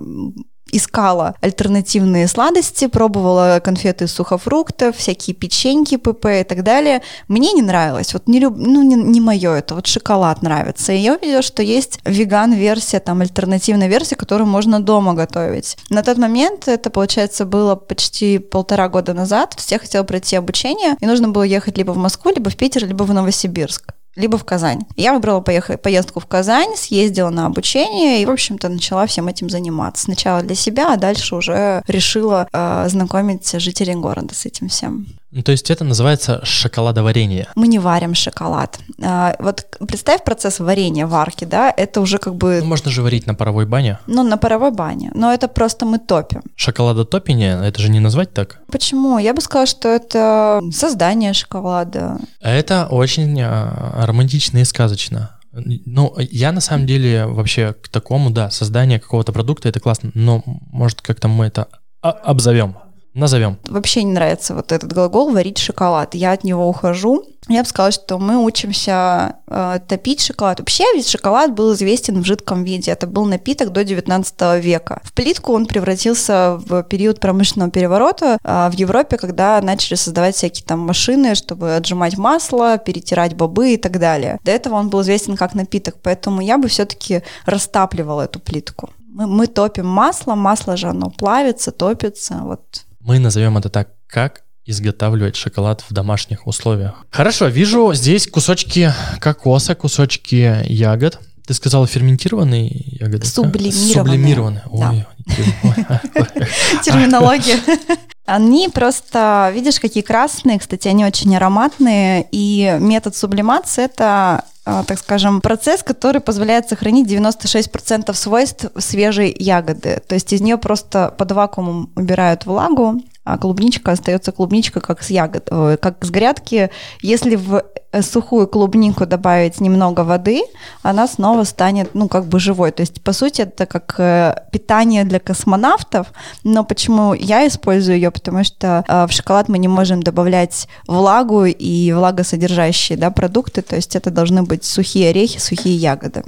искала 0.73 1.35
альтернативные 1.41 2.29
сладости, 2.29 2.87
пробовала 2.87 3.61
конфеты 3.63 4.05
из 4.05 4.13
сухофруктов, 4.13 4.97
всякие 4.97 5.35
печеньки, 5.35 5.97
ПП 5.97 6.27
и 6.27 6.45
так 6.45 6.63
далее. 6.63 7.03
Мне 7.29 7.53
не 7.53 7.63
нравилось, 7.63 8.13
вот 8.13 8.29
не 8.29 8.41
люб... 8.41 8.55
ну, 8.57 8.83
не, 8.83 8.95
не 8.95 9.21
мое 9.21 9.53
это, 9.53 9.75
вот 9.75 9.87
шоколад 9.87 10.43
нравится. 10.43 10.93
И 10.93 10.99
я 10.99 11.15
увидела, 11.15 11.43
что 11.43 11.63
есть 11.63 12.01
веган-версия, 12.05 13.01
там 13.01 13.21
альтернативная 13.21 13.89
версия, 13.89 14.17
которую 14.17 14.49
можно 14.49 14.81
дома 14.81 15.15
готовить. 15.15 15.77
На 15.89 16.03
тот 16.03 16.19
момент, 16.19 16.69
это, 16.69 16.91
получается, 16.91 17.45
было 17.45 17.75
почти 17.75 18.39
полтора 18.39 18.89
года 18.89 19.15
назад, 19.15 19.57
я 19.69 19.79
хотела 19.79 20.05
пройти 20.05 20.37
обучение, 20.37 20.97
и 21.01 21.07
нужно 21.07 21.29
было 21.29 21.43
ехать 21.43 21.79
либо 21.79 21.93
в 21.93 21.97
Москву, 21.97 22.33
либо 22.35 22.51
в 22.51 22.57
Питер, 22.57 22.87
либо 22.87 23.05
в 23.05 23.13
Новосибирск 23.13 23.95
либо 24.17 24.39
в 24.39 24.45
Казань. 24.45 24.83
Я 24.97 25.13
выбрала 25.15 25.41
поехать, 25.41 25.83
поездку 25.83 26.21
в 26.21 26.27
Казань, 26.27 26.77
съездила 26.77 27.31
на 27.31 27.47
обучение 27.47 28.23
и, 28.23 28.27
в 28.27 28.31
общем-то, 28.31 28.69
начала 28.69 29.07
всем 29.07 29.29
этим 29.29 29.49
заниматься. 29.51 30.05
Сначала 30.05 30.43
для 30.43 30.55
себя, 30.55 30.93
а 30.93 30.97
дальше 30.97 31.37
уже 31.37 31.83
решила 31.87 32.49
э, 32.53 32.87
знакомить 32.89 33.51
жителей 33.61 33.95
города 33.95 34.35
с 34.35 34.47
этим 34.47 34.69
всем. 34.69 35.07
Ну, 35.33 35.43
то 35.43 35.53
есть 35.53 35.71
это 35.71 35.85
называется 35.85 36.41
шоколадоварение. 36.45 37.47
Мы 37.55 37.69
не 37.69 37.79
варим 37.79 38.15
шоколад. 38.15 38.81
А, 39.01 39.37
вот 39.39 39.65
представь 39.87 40.25
процесс 40.25 40.59
варения 40.59 41.07
варки, 41.07 41.45
да, 41.45 41.73
это 41.77 42.01
уже 42.01 42.19
как 42.19 42.35
бы... 42.35 42.59
Ну, 42.61 42.67
можно 42.67 42.91
же 42.91 43.03
варить 43.03 43.27
на 43.27 43.35
паровой 43.35 43.65
бане. 43.65 43.99
Ну, 44.09 44.25
на 44.25 44.37
паровой 44.37 44.73
бане, 44.73 45.13
но 45.15 45.33
это 45.33 45.47
просто 45.47 45.87
мы 45.87 45.99
топим. 45.99 46.43
Шоколадотопение, 46.57 47.61
это 47.65 47.81
же 47.81 47.91
не 47.91 48.01
назвать 48.01 48.33
так? 48.33 48.61
Почему? 48.73 49.19
Я 49.19 49.33
бы 49.33 49.41
сказала, 49.41 49.67
что 49.67 49.89
это 49.89 50.61
создание 50.73 51.33
шоколада. 51.33 52.19
Это 52.41 52.89
очень 52.91 53.41
а, 53.41 54.05
романтично 54.07 54.59
и 54.59 54.65
сказочно. 54.65 55.39
Ну, 55.53 56.15
я 56.19 56.53
на 56.53 56.61
самом 56.61 56.87
деле 56.87 57.27
вообще 57.27 57.73
к 57.73 57.89
такому, 57.89 58.31
да, 58.31 58.51
создание 58.51 58.99
какого-то 58.99 59.33
продукта 59.33 59.69
это 59.69 59.81
классно, 59.81 60.11
но 60.15 60.43
может 60.45 61.01
как-то 61.01 61.29
мы 61.29 61.47
это 61.47 61.69
обзовем. 62.01 62.77
Назовем. 63.13 63.59
Вообще 63.69 64.05
не 64.05 64.13
нравится 64.13 64.55
вот 64.55 64.71
этот 64.71 64.93
глагол 64.93 65.31
«варить 65.31 65.59
шоколад». 65.59 66.15
Я 66.15 66.33
от 66.33 66.45
него 66.45 66.69
ухожу. 66.69 67.25
Я 67.49 67.63
бы 67.63 67.69
сказала, 67.69 67.91
что 67.91 68.19
мы 68.19 68.37
учимся 68.37 69.37
э, 69.49 69.81
топить 69.89 70.21
шоколад. 70.21 70.61
Вообще 70.61 70.85
ведь 70.95 71.09
шоколад 71.09 71.53
был 71.53 71.75
известен 71.75 72.23
в 72.23 72.25
жидком 72.25 72.63
виде. 72.63 72.93
Это 72.93 73.09
был 73.09 73.25
напиток 73.25 73.73
до 73.73 73.83
19 73.83 74.63
века. 74.63 75.01
В 75.03 75.13
плитку 75.13 75.53
он 75.53 75.67
превратился 75.67 76.57
в 76.65 76.85
период 76.85 77.19
промышленного 77.19 77.73
переворота 77.73 78.39
э, 78.45 78.71
в 78.71 78.75
Европе, 78.75 79.17
когда 79.17 79.61
начали 79.61 79.97
создавать 79.97 80.37
всякие 80.37 80.65
там 80.65 80.79
машины, 80.79 81.35
чтобы 81.35 81.75
отжимать 81.75 82.17
масло, 82.17 82.79
перетирать 82.79 83.35
бобы 83.35 83.73
и 83.73 83.77
так 83.77 83.99
далее. 83.99 84.39
До 84.45 84.53
этого 84.53 84.77
он 84.77 84.89
был 84.89 85.03
известен 85.03 85.37
как 85.37 85.55
напиток, 85.55 85.97
поэтому 86.01 86.41
я 86.41 86.59
бы 86.59 86.69
все-таки 86.69 87.23
растапливала 87.45 88.23
эту 88.23 88.39
плитку. 88.39 88.91
Мы, 89.09 89.27
мы 89.27 89.47
топим 89.49 89.87
масло, 89.87 90.37
масло 90.37 90.77
же 90.77 90.87
оно 90.87 91.11
плавится, 91.11 91.73
топится, 91.73 92.43
вот 92.45 92.85
мы 93.01 93.19
назовем 93.19 93.59
это 93.59 93.69
так, 93.69 93.91
как 94.07 94.45
изготавливать 94.65 95.37
шоколад 95.37 95.83
в 95.89 95.93
домашних 95.93 96.47
условиях. 96.47 97.05
Хорошо, 97.11 97.47
вижу 97.49 97.93
здесь 97.95 98.27
кусочки 98.27 98.93
кокоса, 99.21 99.75
кусочки 99.75 100.63
ягод. 100.67 101.19
Ты 101.51 101.55
сказала 101.55 101.85
ферментированные 101.85 102.69
ягоды? 103.01 103.27
Сублимированные. 103.27 103.93
Сублимированные. 103.93 104.63
Ой, 104.71 105.05
Терминология. 106.85 107.57
Они 108.25 108.69
просто, 108.69 109.51
видишь, 109.53 109.81
какие 109.81 110.05
красные, 110.05 110.61
кстати, 110.61 110.87
они 110.87 111.05
очень 111.05 111.37
ароматные, 111.37 112.29
и 112.31 112.77
метод 112.79 113.17
сублимации— 113.17 113.85
это 113.87 114.45
а, 114.65 114.85
так 114.85 115.01
скажем, 115.01 115.41
процесс, 115.41 115.83
который 115.83 116.21
позволяет 116.21 116.69
сохранить 116.69 117.09
96% 117.09 118.15
свойств 118.15 118.67
свежей 118.79 119.35
ягоды. 119.37 120.01
То 120.07 120.15
есть 120.15 120.33
из 120.33 120.41
нее 120.41 120.57
просто 120.57 121.13
под 121.19 121.33
вакуумом 121.33 121.91
убирают 121.97 122.47
влагу, 122.47 123.03
а 123.33 123.39
клубничка 123.39 123.93
остается 123.93 124.33
клубничка 124.33 124.81
как 124.81 125.03
с 125.03 125.11
ягод, 125.11 125.49
э, 125.51 125.77
как 125.81 126.05
с 126.05 126.11
грядки. 126.11 126.71
Если 127.01 127.37
в 127.37 127.63
э, 127.93 128.03
сухую 128.03 128.49
клубнику 128.49 129.07
добавить 129.07 129.61
немного 129.61 130.01
воды, 130.01 130.43
она 130.83 131.07
снова 131.07 131.45
станет, 131.45 131.95
ну, 131.95 132.09
как 132.09 132.27
бы 132.27 132.41
живой. 132.41 132.73
То 132.73 132.83
есть, 132.83 133.03
по 133.03 133.13
сути, 133.13 133.43
это 133.43 133.67
как 133.67 133.95
э, 133.99 134.35
питание 134.53 135.05
для 135.05 135.21
космонавтов. 135.21 136.13
Но 136.43 136.65
почему 136.65 137.15
я 137.15 137.47
использую 137.47 137.97
ее? 137.97 138.11
Потому 138.11 138.45
что 138.45 138.85
в 139.09 139.13
шоколад 139.13 139.49
мы 139.49 139.59
не 139.59 139.69
можем 139.69 140.03
добавлять 140.03 140.69
влагу 140.89 141.45
и 141.45 141.93
влагосодержащие 141.93 142.99
да, 142.99 143.11
продукты. 143.11 143.63
То 143.63 143.77
есть, 143.77 143.95
это 143.95 144.11
должны 144.11 144.43
быть 144.43 144.65
сухие 144.65 145.11
орехи, 145.11 145.39
сухие 145.39 145.77
ягоды. 145.77 146.25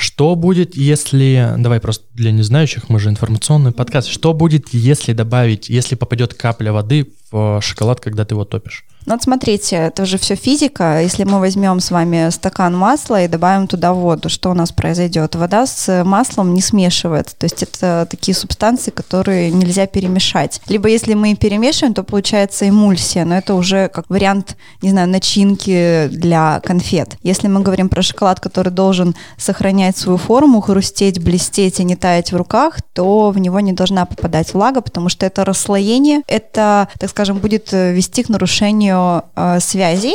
Что 0.00 0.34
будет, 0.34 0.76
если... 0.76 1.54
Давай 1.58 1.78
просто 1.78 2.06
для 2.14 2.32
незнающих, 2.32 2.88
мы 2.88 2.98
же 2.98 3.10
информационный 3.10 3.70
подкаст. 3.70 4.08
Что 4.08 4.32
будет, 4.32 4.72
если 4.72 5.12
добавить, 5.12 5.68
если 5.68 5.94
попадет 5.94 6.32
капля 6.32 6.72
воды 6.72 7.12
в 7.30 7.60
шоколад, 7.60 8.00
когда 8.00 8.24
ты 8.24 8.34
его 8.34 8.46
топишь? 8.46 8.86
Ну 9.10 9.16
вот 9.16 9.24
смотрите, 9.24 9.74
это 9.74 10.06
же 10.06 10.18
все 10.18 10.36
физика. 10.36 11.02
Если 11.02 11.24
мы 11.24 11.40
возьмем 11.40 11.80
с 11.80 11.90
вами 11.90 12.30
стакан 12.30 12.76
масла 12.76 13.24
и 13.24 13.26
добавим 13.26 13.66
туда 13.66 13.92
воду, 13.92 14.28
что 14.28 14.50
у 14.50 14.54
нас 14.54 14.70
произойдет? 14.70 15.34
Вода 15.34 15.66
с 15.66 16.04
маслом 16.04 16.54
не 16.54 16.60
смешивается. 16.60 17.34
То 17.36 17.46
есть 17.46 17.60
это 17.60 18.06
такие 18.08 18.36
субстанции, 18.36 18.92
которые 18.92 19.50
нельзя 19.50 19.88
перемешать. 19.88 20.60
Либо 20.68 20.88
если 20.88 21.14
мы 21.14 21.34
перемешиваем, 21.34 21.92
то 21.92 22.04
получается 22.04 22.68
эмульсия, 22.68 23.24
но 23.24 23.36
это 23.36 23.56
уже 23.56 23.88
как 23.88 24.08
вариант, 24.08 24.56
не 24.80 24.90
знаю, 24.90 25.08
начинки 25.08 26.06
для 26.12 26.60
конфет. 26.60 27.16
Если 27.24 27.48
мы 27.48 27.62
говорим 27.62 27.88
про 27.88 28.02
шоколад, 28.02 28.38
который 28.38 28.72
должен 28.72 29.16
сохранять 29.36 29.96
свою 29.96 30.18
форму, 30.18 30.60
хрустеть, 30.60 31.20
блестеть 31.20 31.80
и 31.80 31.84
не 31.84 31.96
таять 31.96 32.30
в 32.30 32.36
руках, 32.36 32.78
то 32.92 33.30
в 33.30 33.38
него 33.40 33.58
не 33.58 33.72
должна 33.72 34.04
попадать 34.04 34.54
влага, 34.54 34.82
потому 34.82 35.08
что 35.08 35.26
это 35.26 35.44
расслоение, 35.44 36.22
это, 36.28 36.86
так 37.00 37.10
скажем, 37.10 37.38
будет 37.38 37.72
вести 37.72 38.22
к 38.22 38.28
нарушению 38.28 38.99
созданию 39.00 39.24
э, 39.36 39.60
связей 39.60 40.14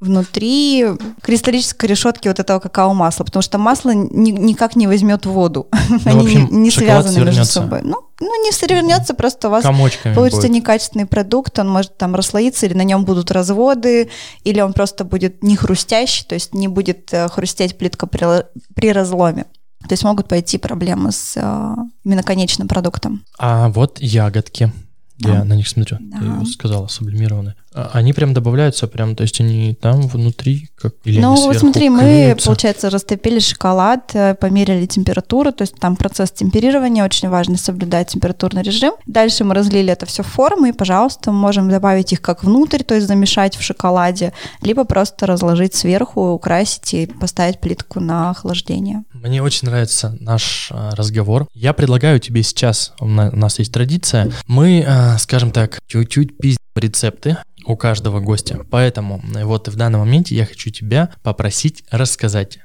внутри 0.00 0.84
кристаллической 1.22 1.88
решетки 1.88 2.26
вот 2.26 2.40
этого 2.40 2.58
какао-масла, 2.58 3.22
потому 3.24 3.40
что 3.40 3.58
масло 3.58 3.94
ни, 3.94 4.32
никак 4.32 4.74
не 4.74 4.88
возьмет 4.88 5.26
воду. 5.26 5.68
Ну, 5.88 6.00
Они 6.04 6.24
общем, 6.24 6.48
не, 6.50 6.58
не 6.64 6.70
связаны 6.70 7.14
свернется. 7.14 7.38
между 7.38 7.52
собой. 7.52 7.80
Ну, 7.84 8.00
ну, 8.18 8.44
не 8.44 8.50
свернется, 8.50 9.14
просто 9.14 9.46
у 9.46 9.50
вас 9.52 9.62
Комочками 9.62 10.14
получится 10.14 10.48
будет. 10.48 10.56
некачественный 10.56 11.06
продукт, 11.06 11.56
он 11.58 11.68
может 11.68 11.96
там 11.96 12.16
расслоиться, 12.16 12.66
или 12.66 12.74
на 12.74 12.82
нем 12.82 13.04
будут 13.04 13.30
разводы, 13.30 14.08
или 14.42 14.60
он 14.60 14.72
просто 14.72 15.04
будет 15.04 15.44
не 15.44 15.54
хрустящий, 15.54 16.24
то 16.26 16.34
есть 16.34 16.52
не 16.54 16.66
будет 16.66 17.12
э, 17.12 17.28
хрустеть 17.28 17.78
плитка 17.78 18.06
при, 18.06 18.44
при 18.74 18.92
разломе. 18.92 19.44
То 19.88 19.92
есть 19.92 20.04
могут 20.04 20.28
пойти 20.28 20.58
проблемы 20.58 21.12
с 21.12 21.34
э, 21.36 21.74
именно 22.04 22.22
конечным 22.24 22.66
продуктом. 22.66 23.24
А 23.38 23.68
вот 23.68 24.00
ягодки. 24.00 24.72
Я 25.18 25.44
на 25.44 25.54
них 25.54 25.68
смотрю. 25.68 25.98
Да. 26.00 26.40
Ты 26.40 26.46
сказала, 26.46 26.88
сублимированные. 26.88 27.54
Они 27.74 28.12
прям 28.12 28.34
добавляются, 28.34 28.86
прям, 28.86 29.16
то 29.16 29.22
есть 29.22 29.40
они 29.40 29.74
там 29.74 30.02
внутри, 30.08 30.68
как 30.76 30.94
или 31.04 31.20
Ну, 31.20 31.34
вот 31.34 31.56
смотри, 31.56 31.88
мы, 31.88 32.36
получается, 32.44 32.90
растопили 32.90 33.38
шоколад, 33.38 34.10
э, 34.14 34.34
померили 34.34 34.86
температуру, 34.86 35.52
то 35.52 35.62
есть 35.62 35.76
там 35.76 35.96
процесс 35.96 36.30
темперирования, 36.30 37.04
очень 37.04 37.28
важно 37.28 37.56
соблюдать 37.56 38.08
температурный 38.08 38.62
режим. 38.62 38.92
Дальше 39.06 39.44
мы 39.44 39.54
разлили 39.54 39.92
это 39.92 40.06
все 40.06 40.22
в 40.22 40.26
формы, 40.26 40.70
и, 40.70 40.72
пожалуйста, 40.72 41.32
мы 41.32 41.38
можем 41.38 41.70
добавить 41.70 42.12
их 42.12 42.20
как 42.20 42.44
внутрь, 42.44 42.82
то 42.82 42.94
есть 42.94 43.06
замешать 43.06 43.56
в 43.56 43.62
шоколаде, 43.62 44.32
либо 44.60 44.84
просто 44.84 45.26
разложить 45.26 45.74
сверху, 45.74 46.30
украсить 46.30 46.94
и 46.94 47.06
поставить 47.06 47.60
плитку 47.60 48.00
на 48.00 48.30
охлаждение. 48.30 49.04
Мне 49.12 49.42
очень 49.42 49.68
нравится 49.68 50.16
наш 50.20 50.68
а, 50.70 50.94
разговор. 50.94 51.46
Я 51.54 51.72
предлагаю 51.72 52.20
тебе 52.20 52.42
сейчас, 52.42 52.92
у 53.00 53.06
нас 53.06 53.58
есть 53.58 53.72
традиция, 53.72 54.32
мы, 54.46 54.84
а, 54.86 55.16
скажем 55.18 55.52
так, 55.52 55.80
чуть-чуть 55.86 56.38
пиздим 56.38 56.58
рецепты, 56.74 57.36
у 57.64 57.76
каждого 57.76 58.20
гостя. 58.20 58.60
Поэтому 58.70 59.22
э, 59.34 59.44
вот 59.44 59.68
в 59.68 59.76
данном 59.76 60.00
моменте 60.00 60.34
я 60.34 60.46
хочу 60.46 60.70
тебя 60.70 61.10
попросить 61.22 61.84
рассказать 61.90 62.58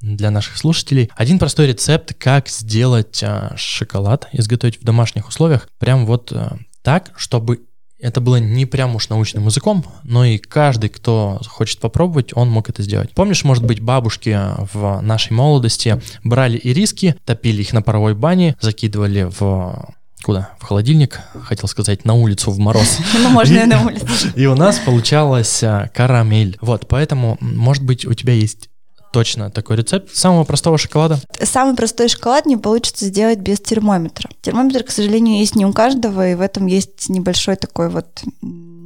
для 0.00 0.30
наших 0.30 0.56
слушателей 0.56 1.10
один 1.16 1.38
простой 1.38 1.66
рецепт, 1.68 2.14
как 2.18 2.48
сделать 2.48 3.22
а, 3.22 3.54
шоколад, 3.56 4.28
изготовить 4.32 4.80
в 4.80 4.84
домашних 4.84 5.28
условиях, 5.28 5.68
прям 5.78 6.04
вот 6.04 6.30
а, 6.32 6.58
так, 6.82 7.12
чтобы 7.16 7.62
это 7.98 8.20
было 8.20 8.36
не 8.36 8.66
прям 8.66 8.94
уж 8.96 9.08
научным 9.08 9.46
языком, 9.46 9.84
но 10.02 10.26
и 10.26 10.36
каждый, 10.36 10.90
кто 10.90 11.40
хочет 11.48 11.80
попробовать, 11.80 12.36
он 12.36 12.50
мог 12.50 12.68
это 12.68 12.82
сделать. 12.82 13.12
Помнишь, 13.14 13.44
может 13.44 13.64
быть, 13.64 13.80
бабушки 13.80 14.38
в 14.74 15.00
нашей 15.00 15.32
молодости 15.32 16.02
брали 16.22 16.60
ириски, 16.62 17.16
топили 17.24 17.62
их 17.62 17.72
на 17.72 17.80
паровой 17.80 18.14
бане, 18.14 18.56
закидывали 18.60 19.30
в 19.38 19.94
куда? 20.24 20.50
В 20.58 20.64
холодильник, 20.64 21.20
хотел 21.44 21.68
сказать, 21.68 22.04
на 22.04 22.14
улицу 22.14 22.50
в 22.50 22.58
мороз. 22.58 22.98
Ну, 23.18 23.28
можно 23.28 23.58
и 23.58 23.64
на 23.66 23.82
улицу. 23.86 24.06
И 24.34 24.46
у 24.46 24.54
нас 24.54 24.78
получалась 24.78 25.62
а, 25.62 25.88
карамель. 25.94 26.58
Вот, 26.60 26.88
поэтому, 26.88 27.36
может 27.40 27.82
быть, 27.82 28.06
у 28.06 28.14
тебя 28.14 28.32
есть 28.32 28.70
точно 29.14 29.48
такой 29.48 29.76
рецепт 29.76 30.12
самого 30.12 30.42
простого 30.42 30.76
шоколада. 30.76 31.20
Самый 31.40 31.76
простой 31.76 32.08
шоколад 32.08 32.46
не 32.46 32.56
получится 32.56 33.04
сделать 33.04 33.38
без 33.38 33.60
термометра. 33.60 34.28
Термометр, 34.42 34.82
к 34.82 34.90
сожалению, 34.90 35.38
есть 35.38 35.54
не 35.54 35.64
у 35.64 35.72
каждого, 35.72 36.28
и 36.28 36.34
в 36.34 36.40
этом 36.40 36.66
есть 36.66 37.08
небольшой 37.08 37.54
такой 37.54 37.90
вот 37.90 38.08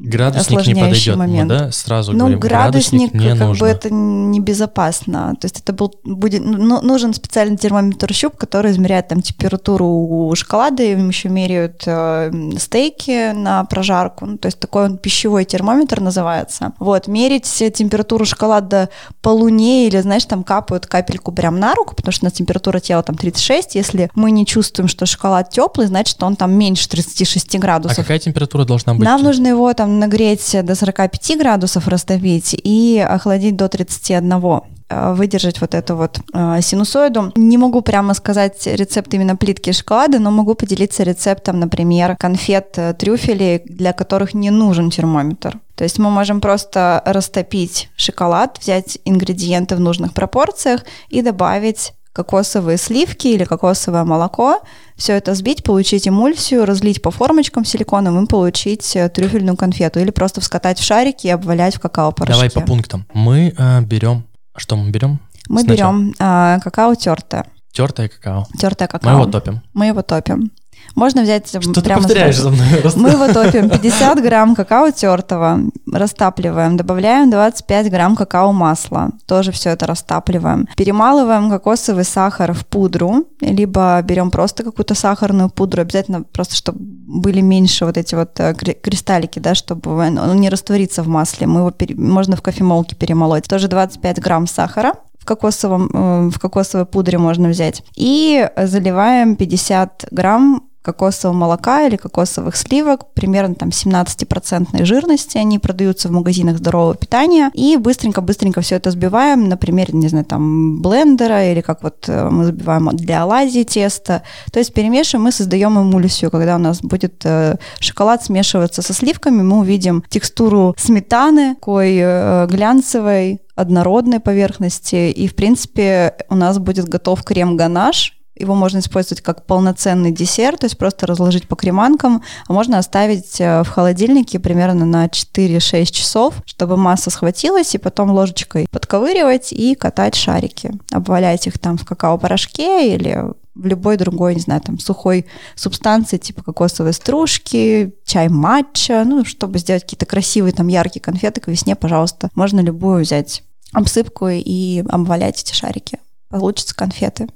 Градусник 0.00 0.66
не 0.66 0.74
подойдет 0.74 1.16
момент. 1.16 1.50
Мы, 1.50 1.58
да? 1.58 1.72
Сразу 1.72 2.12
ну, 2.12 2.18
говорим, 2.18 2.40
градусник, 2.40 3.12
градусник 3.12 3.14
не 3.14 3.28
как 3.30 3.48
нужно. 3.48 3.60
бы 3.60 3.70
это 3.70 3.90
небезопасно. 3.92 5.34
То 5.40 5.46
есть 5.46 5.60
это 5.60 5.72
был, 5.72 5.92
будет, 6.04 6.44
ну, 6.44 6.56
ну 6.56 6.80
нужен 6.82 7.12
специальный 7.12 7.56
термометр-щуп, 7.56 8.36
который 8.36 8.70
измеряет 8.70 9.08
там 9.08 9.22
температуру 9.22 9.86
у 9.86 10.34
шоколада, 10.36 10.84
им 10.84 11.08
еще 11.08 11.28
меряют 11.28 11.82
э, 11.86 12.30
стейки 12.58 13.32
на 13.32 13.64
прожарку. 13.64 14.26
Ну, 14.26 14.38
то 14.38 14.46
есть 14.46 14.60
такой 14.60 14.84
он 14.84 14.98
пищевой 14.98 15.44
термометр 15.44 16.00
называется. 16.00 16.72
Вот, 16.78 17.08
мерить 17.08 17.46
температуру 17.76 18.24
шоколада 18.24 18.90
по 19.20 19.30
луне 19.30 19.88
или, 19.88 20.00
знаешь, 20.00 20.17
там 20.26 20.44
капают 20.44 20.86
капельку 20.86 21.32
прям 21.32 21.58
на 21.58 21.74
руку, 21.74 21.94
потому 21.94 22.12
что 22.12 22.24
на 22.24 22.30
температура 22.30 22.80
тела 22.80 23.02
там 23.02 23.16
36. 23.16 23.74
Если 23.74 24.10
мы 24.14 24.30
не 24.30 24.46
чувствуем, 24.46 24.88
что 24.88 25.06
шоколад 25.06 25.50
теплый, 25.50 25.86
значит, 25.86 26.22
он 26.22 26.36
там 26.36 26.52
меньше 26.52 26.88
36 26.88 27.58
градусов. 27.58 27.98
А 27.98 28.02
какая 28.02 28.18
температура 28.18 28.64
должна 28.64 28.94
быть? 28.94 29.04
Нам 29.04 29.22
нужно 29.22 29.48
его 29.48 29.72
там 29.74 29.98
нагреть 29.98 30.56
до 30.62 30.74
45 30.74 31.38
градусов, 31.38 31.88
растопить 31.88 32.54
и 32.54 33.04
охладить 33.06 33.56
до 33.56 33.68
31 33.68 34.32
э, 34.32 34.60
выдержать 34.90 35.60
вот 35.60 35.74
эту 35.74 35.96
вот 35.96 36.20
э, 36.32 36.60
синусоиду. 36.62 37.32
Не 37.36 37.58
могу 37.58 37.82
прямо 37.82 38.14
сказать 38.14 38.66
рецепт 38.66 39.12
именно 39.14 39.36
плитки 39.36 39.72
шоколада, 39.72 40.18
но 40.18 40.30
могу 40.30 40.54
поделиться 40.54 41.02
рецептом, 41.02 41.60
например, 41.60 42.16
конфет 42.16 42.74
э, 42.76 42.94
трюфелей, 42.94 43.60
для 43.64 43.92
которых 43.92 44.34
не 44.34 44.50
нужен 44.50 44.90
термометр. 44.90 45.58
То 45.74 45.84
есть 45.84 45.98
мы 45.98 46.10
можем 46.10 46.40
просто 46.40 47.02
растопить 47.04 47.90
шоколад, 47.96 48.58
взять 48.60 48.98
ингредиенты 49.04 49.76
в 49.76 49.80
нужных 49.80 50.12
пропорциях 50.14 50.84
и 51.08 51.22
добавить 51.22 51.92
кокосовые 52.12 52.78
сливки 52.78 53.28
или 53.28 53.44
кокосовое 53.44 54.02
молоко, 54.02 54.60
все 54.96 55.12
это 55.12 55.30
взбить, 55.30 55.62
получить 55.62 56.08
эмульсию, 56.08 56.64
разлить 56.64 57.00
по 57.00 57.12
формочкам 57.12 57.64
силиконом 57.64 58.24
и 58.24 58.26
получить 58.26 58.96
э, 58.96 59.08
трюфельную 59.08 59.56
конфету. 59.56 60.00
Или 60.00 60.10
просто 60.10 60.40
вскатать 60.40 60.80
в 60.80 60.84
шарики 60.84 61.28
и 61.28 61.30
обвалять 61.30 61.76
в 61.76 61.80
какао-порошке. 61.80 62.34
Давай 62.34 62.50
по 62.50 62.60
пунктам. 62.62 63.06
Мы 63.14 63.54
э, 63.56 63.80
берем... 63.82 64.24
Что 64.58 64.76
мы 64.76 64.90
берем? 64.90 65.20
Мы 65.48 65.62
Сначала. 65.62 65.92
берем 65.92 66.14
э, 66.18 66.60
какао 66.62 66.94
тертое. 66.94 67.46
Тертое 67.72 68.08
какао. 68.08 68.46
Тертое 68.58 68.88
какао. 68.88 69.10
Мы 69.10 69.20
его 69.20 69.30
топим. 69.30 69.62
Мы 69.72 69.86
его 69.86 70.02
топим. 70.02 70.50
Можно 70.94 71.22
взять 71.22 71.48
Что 71.48 71.80
ты 71.80 71.94
повторяешь 71.94 72.38
за 72.38 72.50
мной? 72.50 72.66
Мы 72.96 73.10
его 73.10 73.28
топим 73.32 73.70
50 73.70 74.20
грамм 74.22 74.54
какао 74.54 74.90
тертого, 74.90 75.60
растапливаем, 75.92 76.76
добавляем 76.76 77.30
25 77.30 77.90
грамм 77.90 78.16
какао 78.16 78.52
масла, 78.52 79.10
тоже 79.26 79.52
все 79.52 79.70
это 79.70 79.86
растапливаем. 79.86 80.68
Перемалываем 80.76 81.50
кокосовый 81.50 82.04
сахар 82.04 82.52
в 82.52 82.66
пудру, 82.66 83.26
либо 83.40 84.00
берем 84.02 84.30
просто 84.30 84.64
какую-то 84.64 84.94
сахарную 84.94 85.50
пудру, 85.50 85.82
обязательно 85.82 86.22
просто, 86.24 86.56
чтобы 86.56 86.78
были 86.80 87.40
меньше 87.40 87.84
вот 87.84 87.96
эти 87.96 88.14
вот 88.14 88.38
э, 88.38 88.54
кристаллики, 88.54 89.38
да, 89.38 89.54
чтобы 89.54 89.92
он 89.92 90.40
не 90.40 90.48
раствориться 90.48 91.02
в 91.02 91.08
масле. 91.08 91.46
Мы 91.46 91.60
его 91.60 91.70
пере... 91.70 91.94
можно 91.94 92.36
в 92.36 92.42
кофемолке 92.42 92.96
перемолоть. 92.96 93.48
Тоже 93.48 93.68
25 93.68 94.20
грамм 94.20 94.46
сахара, 94.46 94.92
в, 95.18 95.24
кокосовом, 95.24 95.90
э, 95.92 96.30
в 96.30 96.38
кокосовой 96.38 96.86
пудре 96.86 97.18
можно 97.18 97.48
взять. 97.48 97.82
И 97.96 98.48
заливаем 98.56 99.36
50 99.36 100.08
грамм 100.10 100.67
кокосового 100.88 101.36
молока 101.36 101.86
или 101.86 101.96
кокосовых 101.96 102.56
сливок, 102.56 103.12
примерно 103.12 103.54
там 103.54 103.68
17% 103.68 104.84
жирности, 104.84 105.36
они 105.36 105.58
продаются 105.58 106.08
в 106.08 106.12
магазинах 106.12 106.56
здорового 106.56 106.94
питания, 106.94 107.50
и 107.52 107.76
быстренько-быстренько 107.76 108.62
все 108.62 108.76
это 108.76 108.90
сбиваем, 108.90 109.48
например, 109.48 109.94
не 109.94 110.08
знаю, 110.08 110.24
там 110.24 110.80
блендера, 110.80 111.52
или 111.52 111.60
как 111.60 111.82
вот 111.82 112.08
э, 112.08 112.30
мы 112.30 112.46
забиваем 112.46 112.88
для 112.96 113.22
оладьи 113.22 113.64
тесто, 113.64 114.22
то 114.50 114.58
есть 114.58 114.72
перемешиваем, 114.72 115.24
мы 115.24 115.32
создаем 115.32 115.78
эмульсию, 115.78 116.30
когда 116.30 116.56
у 116.56 116.58
нас 116.58 116.80
будет 116.80 117.20
э, 117.24 117.56
шоколад 117.80 118.24
смешиваться 118.24 118.80
со 118.80 118.94
сливками, 118.94 119.42
мы 119.42 119.58
увидим 119.58 120.02
текстуру 120.08 120.74
сметаны, 120.78 121.54
такой 121.56 121.98
э, 122.00 122.46
глянцевой, 122.50 123.40
однородной 123.54 124.20
поверхности, 124.20 125.10
и, 125.10 125.26
в 125.26 125.34
принципе, 125.34 126.14
у 126.30 126.34
нас 126.34 126.58
будет 126.58 126.88
готов 126.88 127.22
крем-ганаш, 127.24 128.17
его 128.38 128.54
можно 128.54 128.78
использовать 128.78 129.22
как 129.22 129.46
полноценный 129.46 130.10
десерт, 130.10 130.60
то 130.60 130.66
есть 130.66 130.78
просто 130.78 131.06
разложить 131.06 131.48
по 131.48 131.56
креманкам, 131.56 132.22
а 132.46 132.52
можно 132.52 132.78
оставить 132.78 133.40
э, 133.40 133.62
в 133.62 133.68
холодильнике 133.68 134.38
примерно 134.38 134.84
на 134.84 135.06
4-6 135.06 135.84
часов, 135.86 136.34
чтобы 136.44 136.76
масса 136.76 137.10
схватилась, 137.10 137.74
и 137.74 137.78
потом 137.78 138.10
ложечкой 138.10 138.66
подковыривать 138.70 139.52
и 139.52 139.74
катать 139.74 140.14
шарики. 140.14 140.72
Обвалять 140.90 141.46
их 141.46 141.58
там 141.58 141.76
в 141.78 141.84
какао-порошке 141.84 142.94
или 142.94 143.24
в 143.58 143.66
любой 143.66 143.96
другой, 143.96 144.36
не 144.36 144.40
знаю, 144.40 144.60
там, 144.60 144.78
сухой 144.78 145.26
субстанции, 145.56 146.16
типа 146.16 146.42
кокосовой 146.42 146.92
стружки, 146.92 147.92
чай 148.04 148.28
матча, 148.28 149.02
ну, 149.04 149.24
чтобы 149.24 149.58
сделать 149.58 149.82
какие-то 149.82 150.06
красивые, 150.06 150.52
там, 150.52 150.68
яркие 150.68 151.02
конфеты 151.02 151.40
к 151.40 151.48
весне, 151.48 151.74
пожалуйста, 151.74 152.30
можно 152.34 152.60
любую 152.60 153.02
взять 153.02 153.42
обсыпку 153.72 154.28
и 154.28 154.84
обвалять 154.88 155.42
эти 155.42 155.54
шарики. 155.54 155.98
Получатся 156.28 156.74
конфеты. 156.74 157.28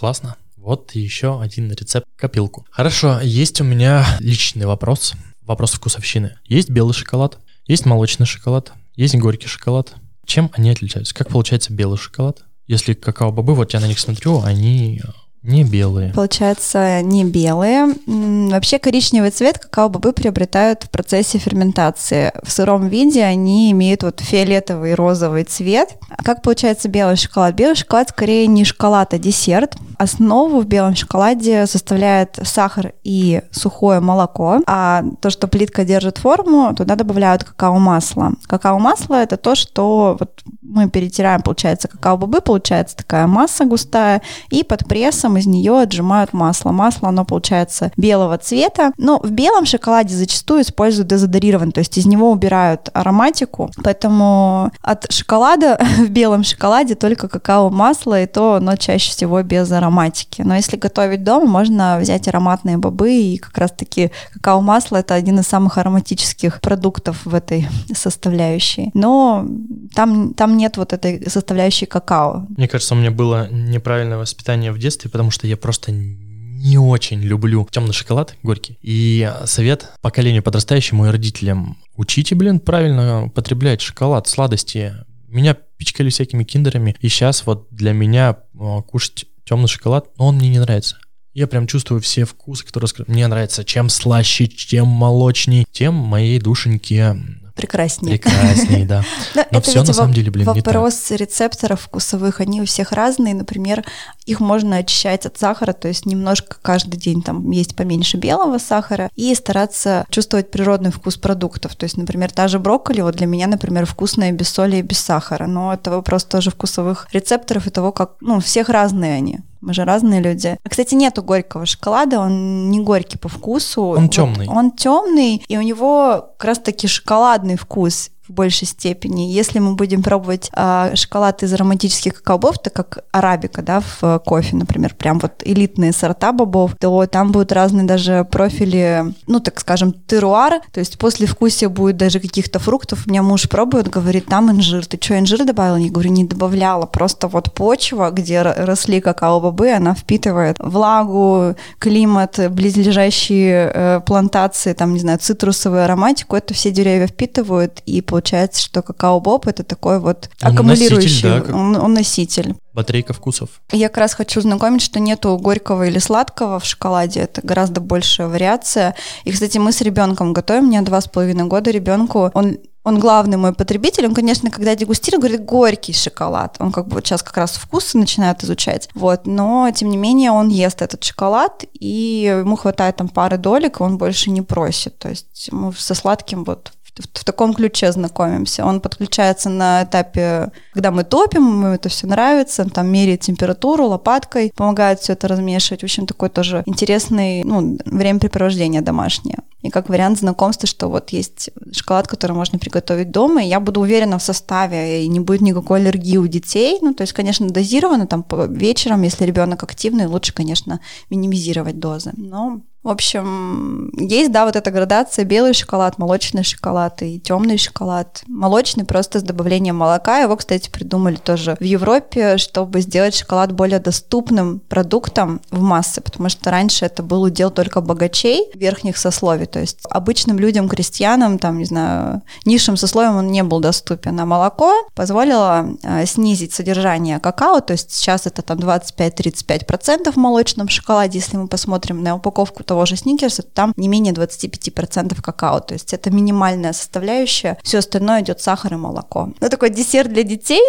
Классно. 0.00 0.36
Вот 0.56 0.92
еще 0.94 1.42
один 1.42 1.70
рецепт 1.72 2.06
копилку. 2.16 2.66
Хорошо, 2.70 3.20
есть 3.20 3.60
у 3.60 3.64
меня 3.64 4.06
личный 4.18 4.64
вопрос. 4.64 5.12
Вопрос 5.42 5.72
вкусовщины. 5.74 6.38
Есть 6.46 6.70
белый 6.70 6.94
шоколад, 6.94 7.38
есть 7.66 7.84
молочный 7.84 8.24
шоколад, 8.24 8.72
есть 8.96 9.14
горький 9.16 9.48
шоколад. 9.48 9.92
Чем 10.24 10.50
они 10.54 10.70
отличаются? 10.70 11.14
Как 11.14 11.28
получается 11.28 11.74
белый 11.74 11.98
шоколад? 11.98 12.44
Если 12.66 12.94
какао-бобы, 12.94 13.54
вот 13.54 13.74
я 13.74 13.80
на 13.80 13.88
них 13.88 13.98
смотрю, 13.98 14.40
они 14.40 15.02
не 15.42 15.64
белые. 15.64 16.12
Получается, 16.12 17.00
не 17.00 17.24
белые. 17.24 17.94
Вообще 18.06 18.78
коричневый 18.78 19.30
цвет 19.30 19.58
какао-бобы 19.58 20.12
приобретают 20.12 20.84
в 20.84 20.90
процессе 20.90 21.38
ферментации. 21.38 22.32
В 22.42 22.50
сыром 22.50 22.88
виде 22.88 23.24
они 23.24 23.70
имеют 23.72 24.02
вот 24.02 24.20
фиолетовый 24.20 24.92
и 24.92 24.94
розовый 24.94 25.44
цвет. 25.44 25.96
А 26.10 26.22
как 26.22 26.42
получается 26.42 26.88
белый 26.88 27.16
шоколад? 27.16 27.54
Белый 27.54 27.74
шоколад 27.74 28.10
скорее 28.10 28.46
не 28.46 28.64
шоколад, 28.64 29.14
а 29.14 29.18
десерт. 29.18 29.76
Основу 29.96 30.60
в 30.60 30.66
белом 30.66 30.94
шоколаде 30.94 31.66
составляет 31.66 32.38
сахар 32.42 32.92
и 33.02 33.40
сухое 33.50 34.00
молоко. 34.00 34.60
А 34.66 35.02
то, 35.22 35.30
что 35.30 35.48
плитка 35.48 35.84
держит 35.84 36.18
форму, 36.18 36.74
туда 36.76 36.96
добавляют 36.96 37.44
какао-масло. 37.44 38.32
Какао-масло— 38.46 39.14
это 39.22 39.38
то, 39.38 39.54
что 39.54 40.16
вот 40.20 40.42
мы 40.70 40.88
перетираем, 40.88 41.42
получается, 41.42 41.88
какао-бобы, 41.88 42.40
получается 42.40 42.96
такая 42.96 43.26
масса 43.26 43.64
густая, 43.64 44.22
и 44.50 44.62
под 44.62 44.86
прессом 44.86 45.36
из 45.36 45.46
нее 45.46 45.80
отжимают 45.80 46.32
масло. 46.32 46.70
Масло, 46.70 47.08
оно 47.08 47.24
получается 47.24 47.92
белого 47.96 48.38
цвета. 48.38 48.92
Но 48.96 49.18
в 49.18 49.30
белом 49.30 49.66
шоколаде 49.66 50.14
зачастую 50.14 50.62
используют 50.62 51.08
дезодорированный, 51.08 51.72
то 51.72 51.80
есть 51.80 51.98
из 51.98 52.06
него 52.06 52.30
убирают 52.30 52.88
ароматику. 52.92 53.70
Поэтому 53.82 54.70
от 54.82 55.10
шоколада 55.12 55.78
в 55.98 56.08
белом 56.08 56.44
шоколаде 56.44 56.94
только 56.94 57.28
какао-масло, 57.28 58.22
и 58.22 58.26
то 58.26 58.54
оно 58.54 58.76
чаще 58.76 59.10
всего 59.10 59.42
без 59.42 59.70
ароматики. 59.72 60.42
Но 60.42 60.54
если 60.54 60.76
готовить 60.76 61.24
дома, 61.24 61.46
можно 61.46 61.98
взять 62.00 62.28
ароматные 62.28 62.78
бобы, 62.78 63.12
и 63.12 63.38
как 63.38 63.58
раз-таки 63.58 64.10
какао-масло— 64.34 64.96
это 64.98 65.14
один 65.14 65.40
из 65.40 65.46
самых 65.46 65.78
ароматических 65.78 66.60
продуктов 66.60 67.24
в 67.24 67.34
этой 67.34 67.68
составляющей. 67.94 68.90
Но 68.94 69.46
там, 69.94 70.34
там 70.34 70.56
нет 70.60 70.76
вот 70.76 70.92
этой 70.92 71.28
составляющей 71.28 71.86
какао. 71.86 72.46
Мне 72.56 72.68
кажется, 72.68 72.94
у 72.94 72.98
меня 72.98 73.10
было 73.10 73.48
неправильное 73.50 74.18
воспитание 74.18 74.72
в 74.72 74.78
детстве, 74.78 75.10
потому 75.10 75.30
что 75.30 75.46
я 75.46 75.56
просто 75.56 75.92
не 75.92 76.78
очень 76.78 77.20
люблю 77.20 77.66
темный 77.70 77.94
шоколад 77.94 78.36
горький. 78.42 78.78
И 78.82 79.32
совет 79.46 79.90
поколению 80.02 80.42
подрастающему 80.42 81.06
и 81.06 81.10
родителям. 81.10 81.78
Учите, 81.96 82.34
блин, 82.34 82.60
правильно 82.60 83.24
употреблять 83.24 83.80
шоколад, 83.80 84.28
сладости. 84.28 84.94
Меня 85.28 85.54
пичкали 85.54 86.10
всякими 86.10 86.44
киндерами. 86.44 86.96
И 87.00 87.08
сейчас 87.08 87.46
вот 87.46 87.68
для 87.70 87.92
меня 87.92 88.36
а, 88.58 88.82
кушать 88.82 89.26
темный 89.44 89.68
шоколад, 89.68 90.08
но 90.18 90.26
он 90.26 90.36
мне 90.36 90.50
не 90.50 90.58
нравится. 90.58 90.98
Я 91.32 91.46
прям 91.46 91.66
чувствую 91.66 92.00
все 92.00 92.24
вкусы, 92.24 92.66
которые 92.66 92.90
мне 93.06 93.26
нравятся. 93.26 93.64
Чем 93.64 93.88
слаще, 93.88 94.48
чем 94.48 94.86
молочней, 94.88 95.64
тем 95.70 95.94
моей 95.94 96.40
душеньке 96.40 97.16
прекраснее. 97.60 98.18
Прекраснее, 98.18 98.86
да. 98.86 99.04
Но, 99.34 99.44
Но 99.50 99.58
это 99.58 99.70
все 99.70 99.82
на 99.82 99.92
самом 99.92 100.12
деле, 100.12 100.30
блин, 100.30 100.46
вопрос 100.46 101.10
рецепторов 101.10 101.82
вкусовых, 101.82 102.40
они 102.40 102.62
у 102.62 102.64
всех 102.64 102.92
разные. 102.92 103.34
Например, 103.34 103.84
их 104.26 104.40
можно 104.40 104.76
очищать 104.76 105.26
от 105.26 105.38
сахара, 105.38 105.72
то 105.72 105.88
есть 105.88 106.06
немножко 106.06 106.56
каждый 106.62 106.96
день 106.96 107.22
там 107.22 107.50
есть 107.50 107.76
поменьше 107.76 108.16
белого 108.16 108.58
сахара 108.58 109.10
и 109.14 109.34
стараться 109.34 110.06
чувствовать 110.10 110.50
природный 110.50 110.90
вкус 110.90 111.16
продуктов. 111.16 111.76
То 111.76 111.84
есть, 111.84 111.96
например, 111.96 112.32
та 112.32 112.48
же 112.48 112.58
брокколи, 112.58 113.02
вот 113.02 113.16
для 113.16 113.26
меня, 113.26 113.46
например, 113.46 113.86
вкусная 113.86 114.32
без 114.32 114.48
соли 114.48 114.76
и 114.76 114.82
без 114.82 114.98
сахара. 114.98 115.46
Но 115.46 115.72
это 115.72 115.90
вопрос 115.90 116.24
тоже 116.24 116.50
вкусовых 116.50 117.08
рецепторов 117.12 117.66
и 117.66 117.70
того, 117.70 117.92
как, 117.92 118.12
ну, 118.20 118.40
всех 118.40 118.68
разные 118.68 119.14
они. 119.14 119.40
Мы 119.60 119.74
же 119.74 119.84
разные 119.84 120.20
люди. 120.20 120.56
А, 120.62 120.68
кстати, 120.68 120.94
нету 120.94 121.22
горького 121.22 121.66
шоколада, 121.66 122.20
он 122.20 122.70
не 122.70 122.80
горький 122.80 123.18
по 123.18 123.28
вкусу. 123.28 123.82
Он 123.82 124.08
темный. 124.08 124.46
Вот 124.46 124.56
он 124.56 124.70
темный, 124.72 125.44
и 125.46 125.58
у 125.58 125.62
него 125.62 126.30
как 126.38 126.44
раз-таки 126.44 126.86
шоколадный 126.86 127.56
вкус. 127.56 128.10
В 128.30 128.34
большей 128.34 128.66
степени. 128.66 129.22
Если 129.22 129.58
мы 129.58 129.74
будем 129.74 130.02
пробовать 130.02 130.50
э, 130.54 130.92
шоколад 130.94 131.42
из 131.42 131.52
ароматических 131.52 132.14
какао-бобов, 132.14 132.58
так 132.62 132.72
как 132.72 133.04
арабика, 133.10 133.62
да, 133.62 133.82
в 134.00 134.20
кофе, 134.24 134.56
например, 134.56 134.94
прям 134.94 135.18
вот 135.18 135.42
элитные 135.44 135.92
сорта 135.92 136.32
бобов, 136.32 136.76
то 136.78 137.06
там 137.06 137.32
будут 137.32 137.52
разные 137.52 137.86
даже 137.86 138.26
профили, 138.30 139.12
ну, 139.26 139.40
так 139.40 139.60
скажем, 139.60 139.92
теруар, 140.06 140.60
то 140.72 140.80
есть 140.80 140.98
после 140.98 141.26
вкусия 141.26 141.68
будет 141.68 141.96
даже 141.96 142.20
каких-то 142.20 142.58
фруктов. 142.58 143.06
У 143.06 143.10
меня 143.10 143.22
муж 143.22 143.48
пробует, 143.48 143.88
говорит, 143.88 144.26
там 144.26 144.50
инжир. 144.50 144.86
Ты 144.86 144.98
что, 145.00 145.18
инжир 145.18 145.44
добавила? 145.44 145.76
Я 145.76 145.90
говорю, 145.90 146.10
не 146.10 146.24
добавляла. 146.24 146.86
Просто 146.86 147.28
вот 147.28 147.52
почва, 147.52 148.10
где 148.10 148.42
росли 148.42 149.00
какао-бобы, 149.00 149.72
она 149.72 149.94
впитывает 149.94 150.56
влагу, 150.58 151.56
климат, 151.78 152.38
близлежащие 152.50 153.72
э, 153.74 154.00
плантации, 154.06 154.72
там, 154.72 154.94
не 154.94 155.00
знаю, 155.00 155.18
цитрусовую 155.18 155.84
ароматику, 155.84 156.36
это 156.36 156.54
все 156.54 156.70
деревья 156.70 157.06
впитывают, 157.06 157.82
и 157.86 158.00
получается, 158.00 158.19
что 158.26 158.82
какао-боб 158.82 159.46
это 159.46 159.64
такой 159.64 159.98
вот 159.98 160.30
аккумулирующий, 160.40 161.28
носитель, 161.28 161.52
да, 161.52 161.56
он, 161.56 161.76
он 161.76 161.94
носитель. 161.94 162.54
Батарейка 162.72 163.12
вкусов. 163.12 163.48
Я 163.72 163.88
как 163.88 163.98
раз 163.98 164.14
хочу 164.14 164.40
знакомить, 164.40 164.82
что 164.82 165.00
нету 165.00 165.36
горького 165.36 165.86
или 165.86 165.98
сладкого 165.98 166.60
в 166.60 166.64
шоколаде, 166.64 167.20
это 167.20 167.40
гораздо 167.42 167.80
большая 167.80 168.28
вариация. 168.28 168.94
И, 169.24 169.32
кстати, 169.32 169.58
мы 169.58 169.72
с 169.72 169.80
ребенком 169.80 170.32
готовим, 170.32 170.66
мне 170.66 170.80
два 170.82 171.00
с 171.00 171.08
половиной 171.08 171.44
года 171.44 171.70
ребенку, 171.70 172.30
он 172.34 172.58
он 172.82 172.98
главный 172.98 173.36
мой 173.36 173.52
потребитель, 173.52 174.06
он, 174.06 174.14
конечно, 174.14 174.50
когда 174.50 174.74
дегустирует, 174.74 175.20
говорит, 175.20 175.44
горький 175.44 175.92
шоколад. 175.92 176.56
Он 176.60 176.72
как 176.72 176.88
бы 176.88 176.94
вот 176.94 177.06
сейчас 177.06 177.22
как 177.22 177.36
раз 177.36 177.52
вкусы 177.52 177.98
начинает 177.98 178.42
изучать. 178.42 178.88
Вот, 178.94 179.26
но, 179.26 179.70
тем 179.74 179.90
не 179.90 179.98
менее, 179.98 180.32
он 180.32 180.48
ест 180.48 180.80
этот 180.80 181.04
шоколад, 181.04 181.64
и 181.74 182.40
ему 182.40 182.56
хватает 182.56 182.96
там 182.96 183.08
пары 183.08 183.36
долек, 183.36 183.80
и 183.80 183.82
он 183.82 183.98
больше 183.98 184.30
не 184.30 184.40
просит. 184.40 184.98
То 184.98 185.10
есть 185.10 185.50
мы 185.52 185.74
со 185.74 185.94
сладким 185.94 186.44
вот 186.44 186.72
в, 187.00 187.18
в 187.20 187.24
таком 187.24 187.54
ключе 187.54 187.92
знакомимся. 187.92 188.64
Он 188.64 188.80
подключается 188.80 189.48
на 189.48 189.84
этапе, 189.84 190.50
когда 190.72 190.90
мы 190.90 191.04
топим, 191.04 191.48
ему 191.48 191.66
это 191.68 191.88
все 191.88 192.06
нравится, 192.06 192.64
там 192.64 192.88
меряет 192.88 193.20
температуру 193.20 193.86
лопаткой, 193.86 194.52
помогает 194.54 195.00
все 195.00 195.14
это 195.14 195.28
размешивать. 195.28 195.80
В 195.80 195.84
общем, 195.84 196.06
такой 196.06 196.28
тоже 196.28 196.62
интересный 196.66 197.42
ну, 197.44 197.78
времяпрепровождение 197.84 198.82
домашнее. 198.82 199.38
Как 199.70 199.88
вариант 199.88 200.18
знакомства, 200.18 200.68
что 200.68 200.88
вот 200.88 201.10
есть 201.10 201.50
шоколад, 201.72 202.08
который 202.08 202.32
можно 202.32 202.58
приготовить 202.58 203.10
дома, 203.10 203.42
и 203.42 203.48
я 203.48 203.60
буду 203.60 203.80
уверена 203.80 204.18
в 204.18 204.22
составе, 204.22 205.04
и 205.04 205.08
не 205.08 205.20
будет 205.20 205.40
никакой 205.40 205.80
аллергии 205.80 206.16
у 206.16 206.26
детей. 206.26 206.78
Ну, 206.80 206.94
то 206.94 207.02
есть, 207.02 207.12
конечно, 207.12 207.48
дозировано 207.48 208.06
там 208.06 208.24
вечером, 208.48 209.02
если 209.02 209.24
ребенок 209.24 209.62
активный, 209.62 210.06
лучше, 210.06 210.34
конечно, 210.34 210.80
минимизировать 211.10 211.78
дозы. 211.78 212.12
Но 212.16 212.60
в 212.82 212.88
общем, 212.88 213.90
есть, 213.98 214.32
да, 214.32 214.46
вот 214.46 214.56
эта 214.56 214.70
градация 214.70 215.26
белый 215.26 215.52
шоколад, 215.52 215.98
молочный 215.98 216.44
шоколад 216.44 217.02
и 217.02 217.20
темный 217.20 217.58
шоколад. 217.58 218.22
Молочный 218.26 218.86
просто 218.86 219.20
с 219.20 219.22
добавлением 219.22 219.76
молока. 219.76 220.20
Его, 220.20 220.34
кстати, 220.34 220.70
придумали 220.70 221.16
тоже 221.16 221.58
в 221.60 221.62
Европе, 221.62 222.38
чтобы 222.38 222.80
сделать 222.80 223.14
шоколад 223.14 223.52
более 223.52 223.80
доступным 223.80 224.60
продуктом 224.60 225.42
в 225.50 225.60
массы, 225.60 226.00
потому 226.00 226.30
что 226.30 226.50
раньше 226.50 226.86
это 226.86 227.02
был 227.02 227.20
удел 227.20 227.50
только 227.50 227.82
богачей 227.82 228.50
верхних 228.54 228.96
сословий. 228.96 229.44
То 229.44 229.59
есть 229.60 229.78
обычным 229.88 230.38
людям, 230.38 230.68
крестьянам, 230.68 231.38
там, 231.38 231.58
не 231.58 231.64
знаю, 231.64 232.22
низшим 232.44 232.76
сословиям 232.76 233.16
он 233.16 233.28
не 233.28 233.42
был 233.42 233.60
доступен. 233.60 234.18
А 234.18 234.26
молоко 234.26 234.72
позволило 234.94 235.68
э, 235.82 236.06
снизить 236.06 236.52
содержание 236.52 237.18
какао, 237.20 237.60
то 237.60 237.72
есть 237.72 237.92
сейчас 237.92 238.26
это 238.26 238.42
там 238.42 238.58
25-35% 238.58 240.12
в 240.12 240.16
молочном 240.16 240.68
шоколаде, 240.68 241.18
если 241.18 241.36
мы 241.36 241.48
посмотрим 241.48 242.02
на 242.02 242.16
упаковку 242.16 242.64
того 242.64 242.86
же 242.86 242.96
сникерса, 242.96 243.42
там 243.42 243.72
не 243.76 243.88
менее 243.88 244.12
25% 244.12 245.20
какао, 245.20 245.60
то 245.60 245.74
есть 245.74 245.92
это 245.92 246.10
минимальная 246.10 246.72
составляющая, 246.72 247.58
все 247.62 247.78
остальное 247.78 248.22
идет 248.22 248.40
сахар 248.40 248.74
и 248.74 248.76
молоко. 248.76 249.32
Ну, 249.40 249.48
такой 249.48 249.70
десерт 249.70 250.12
для 250.12 250.22
детей, 250.22 250.62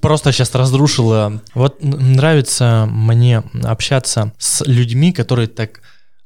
Просто 0.00 0.30
сейчас 0.30 0.54
разрушила. 0.54 1.42
Вот 1.54 1.82
нравится 1.82 2.86
мне 2.88 3.42
общаться 3.64 4.32
с 4.38 4.64
людьми, 4.64 5.12
которые 5.12 5.48
так 5.48 5.80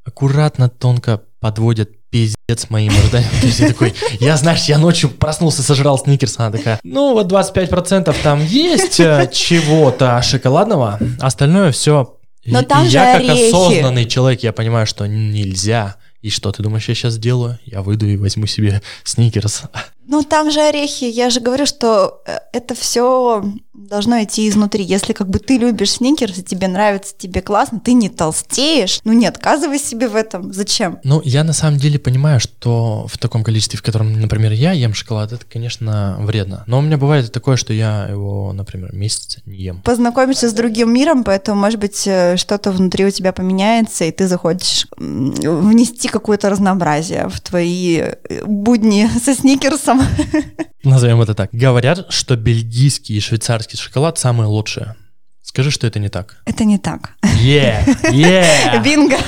аккуратно, 0.04 0.68
тонко 0.68 1.22
подводят 1.44 1.90
пиздец 2.08 2.70
моим 2.70 2.90
ожиданиям. 2.90 3.30
То 3.42 3.46
есть 3.46 3.60
я 3.60 3.68
такой, 3.68 3.92
я, 4.18 4.34
знаешь, 4.38 4.64
я 4.64 4.78
ночью 4.78 5.10
проснулся, 5.10 5.62
сожрал 5.62 5.98
сникерс, 5.98 6.36
она 6.38 6.50
такая, 6.50 6.80
ну 6.82 7.12
вот 7.12 7.30
25% 7.30 8.16
там 8.22 8.42
есть 8.42 8.98
э, 8.98 9.28
чего-то 9.30 10.22
шоколадного, 10.22 10.98
остальное 11.20 11.70
все 11.70 12.16
но 12.46 12.60
и, 12.60 12.64
там 12.64 12.86
и 12.86 12.88
же 12.88 12.96
я 12.96 13.16
орехи. 13.16 13.28
как 13.28 13.36
осознанный 13.36 14.06
человек, 14.06 14.42
я 14.42 14.54
понимаю, 14.54 14.86
что 14.86 15.06
нельзя. 15.06 15.96
И 16.22 16.30
что, 16.30 16.50
ты 16.50 16.62
думаешь, 16.62 16.88
я 16.88 16.94
сейчас 16.94 17.14
сделаю? 17.14 17.58
Я 17.66 17.82
выйду 17.82 18.06
и 18.06 18.16
возьму 18.16 18.46
себе 18.46 18.80
сникерс. 19.02 19.64
Ну, 20.06 20.22
там 20.22 20.50
же 20.50 20.60
орехи. 20.60 21.04
Я 21.04 21.30
же 21.30 21.40
говорю, 21.40 21.66
что 21.66 22.22
э, 22.26 22.38
это 22.52 22.74
все 22.74 23.42
должно 23.74 24.22
идти 24.22 24.48
изнутри. 24.48 24.84
Если 24.84 25.12
как 25.12 25.28
бы 25.28 25.38
ты 25.38 25.58
любишь 25.58 25.92
сникерс, 25.92 26.38
и 26.38 26.42
тебе 26.42 26.68
нравится, 26.68 27.14
тебе 27.16 27.42
классно, 27.42 27.80
ты 27.80 27.92
не 27.92 28.08
толстеешь, 28.08 29.00
ну 29.04 29.12
не 29.12 29.26
отказывай 29.26 29.78
себе 29.78 30.08
в 30.08 30.16
этом. 30.16 30.52
Зачем? 30.52 30.98
Ну, 31.04 31.20
я 31.24 31.44
на 31.44 31.52
самом 31.52 31.78
деле 31.78 31.98
понимаю, 31.98 32.40
что 32.40 33.06
в 33.08 33.18
таком 33.18 33.42
количестве, 33.42 33.78
в 33.78 33.82
котором, 33.82 34.12
например, 34.20 34.52
я 34.52 34.72
ем 34.72 34.94
шоколад, 34.94 35.32
это, 35.32 35.44
конечно, 35.50 36.16
вредно. 36.20 36.64
Но 36.66 36.78
у 36.78 36.82
меня 36.82 36.96
бывает 36.96 37.30
такое, 37.32 37.56
что 37.56 37.72
я 37.72 38.06
его, 38.06 38.52
например, 38.52 38.94
месяц 38.94 39.38
не 39.44 39.56
ем. 39.56 39.82
Познакомишься 39.82 40.48
с 40.48 40.52
другим 40.52 40.92
миром, 40.92 41.24
поэтому, 41.24 41.60
может 41.60 41.80
быть, 41.80 42.06
э, 42.06 42.36
что-то 42.36 42.70
внутри 42.70 43.04
у 43.04 43.10
тебя 43.10 43.32
поменяется, 43.32 44.04
и 44.04 44.12
ты 44.12 44.28
захочешь 44.28 44.86
внести 44.96 46.08
какое-то 46.08 46.48
разнообразие 46.48 47.28
в 47.28 47.40
твои 47.40 47.98
э, 47.98 48.44
будни 48.44 49.08
со 49.24 49.34
сникерсом. 49.34 49.93
Назовем 50.84 51.20
это 51.20 51.34
так. 51.34 51.50
Говорят, 51.52 52.06
что 52.10 52.36
бельгийский 52.36 53.16
и 53.16 53.20
швейцарский 53.20 53.78
шоколад 53.78 54.18
самые 54.18 54.48
лучшие. 54.48 54.96
Скажи, 55.42 55.70
что 55.70 55.86
это 55.86 55.98
не 55.98 56.08
так. 56.08 56.42
Это 56.46 56.64
не 56.64 56.78
так. 56.78 57.12
Yeah, 57.42 57.84
yeah. 58.10 58.82
Бинго. 58.84 59.18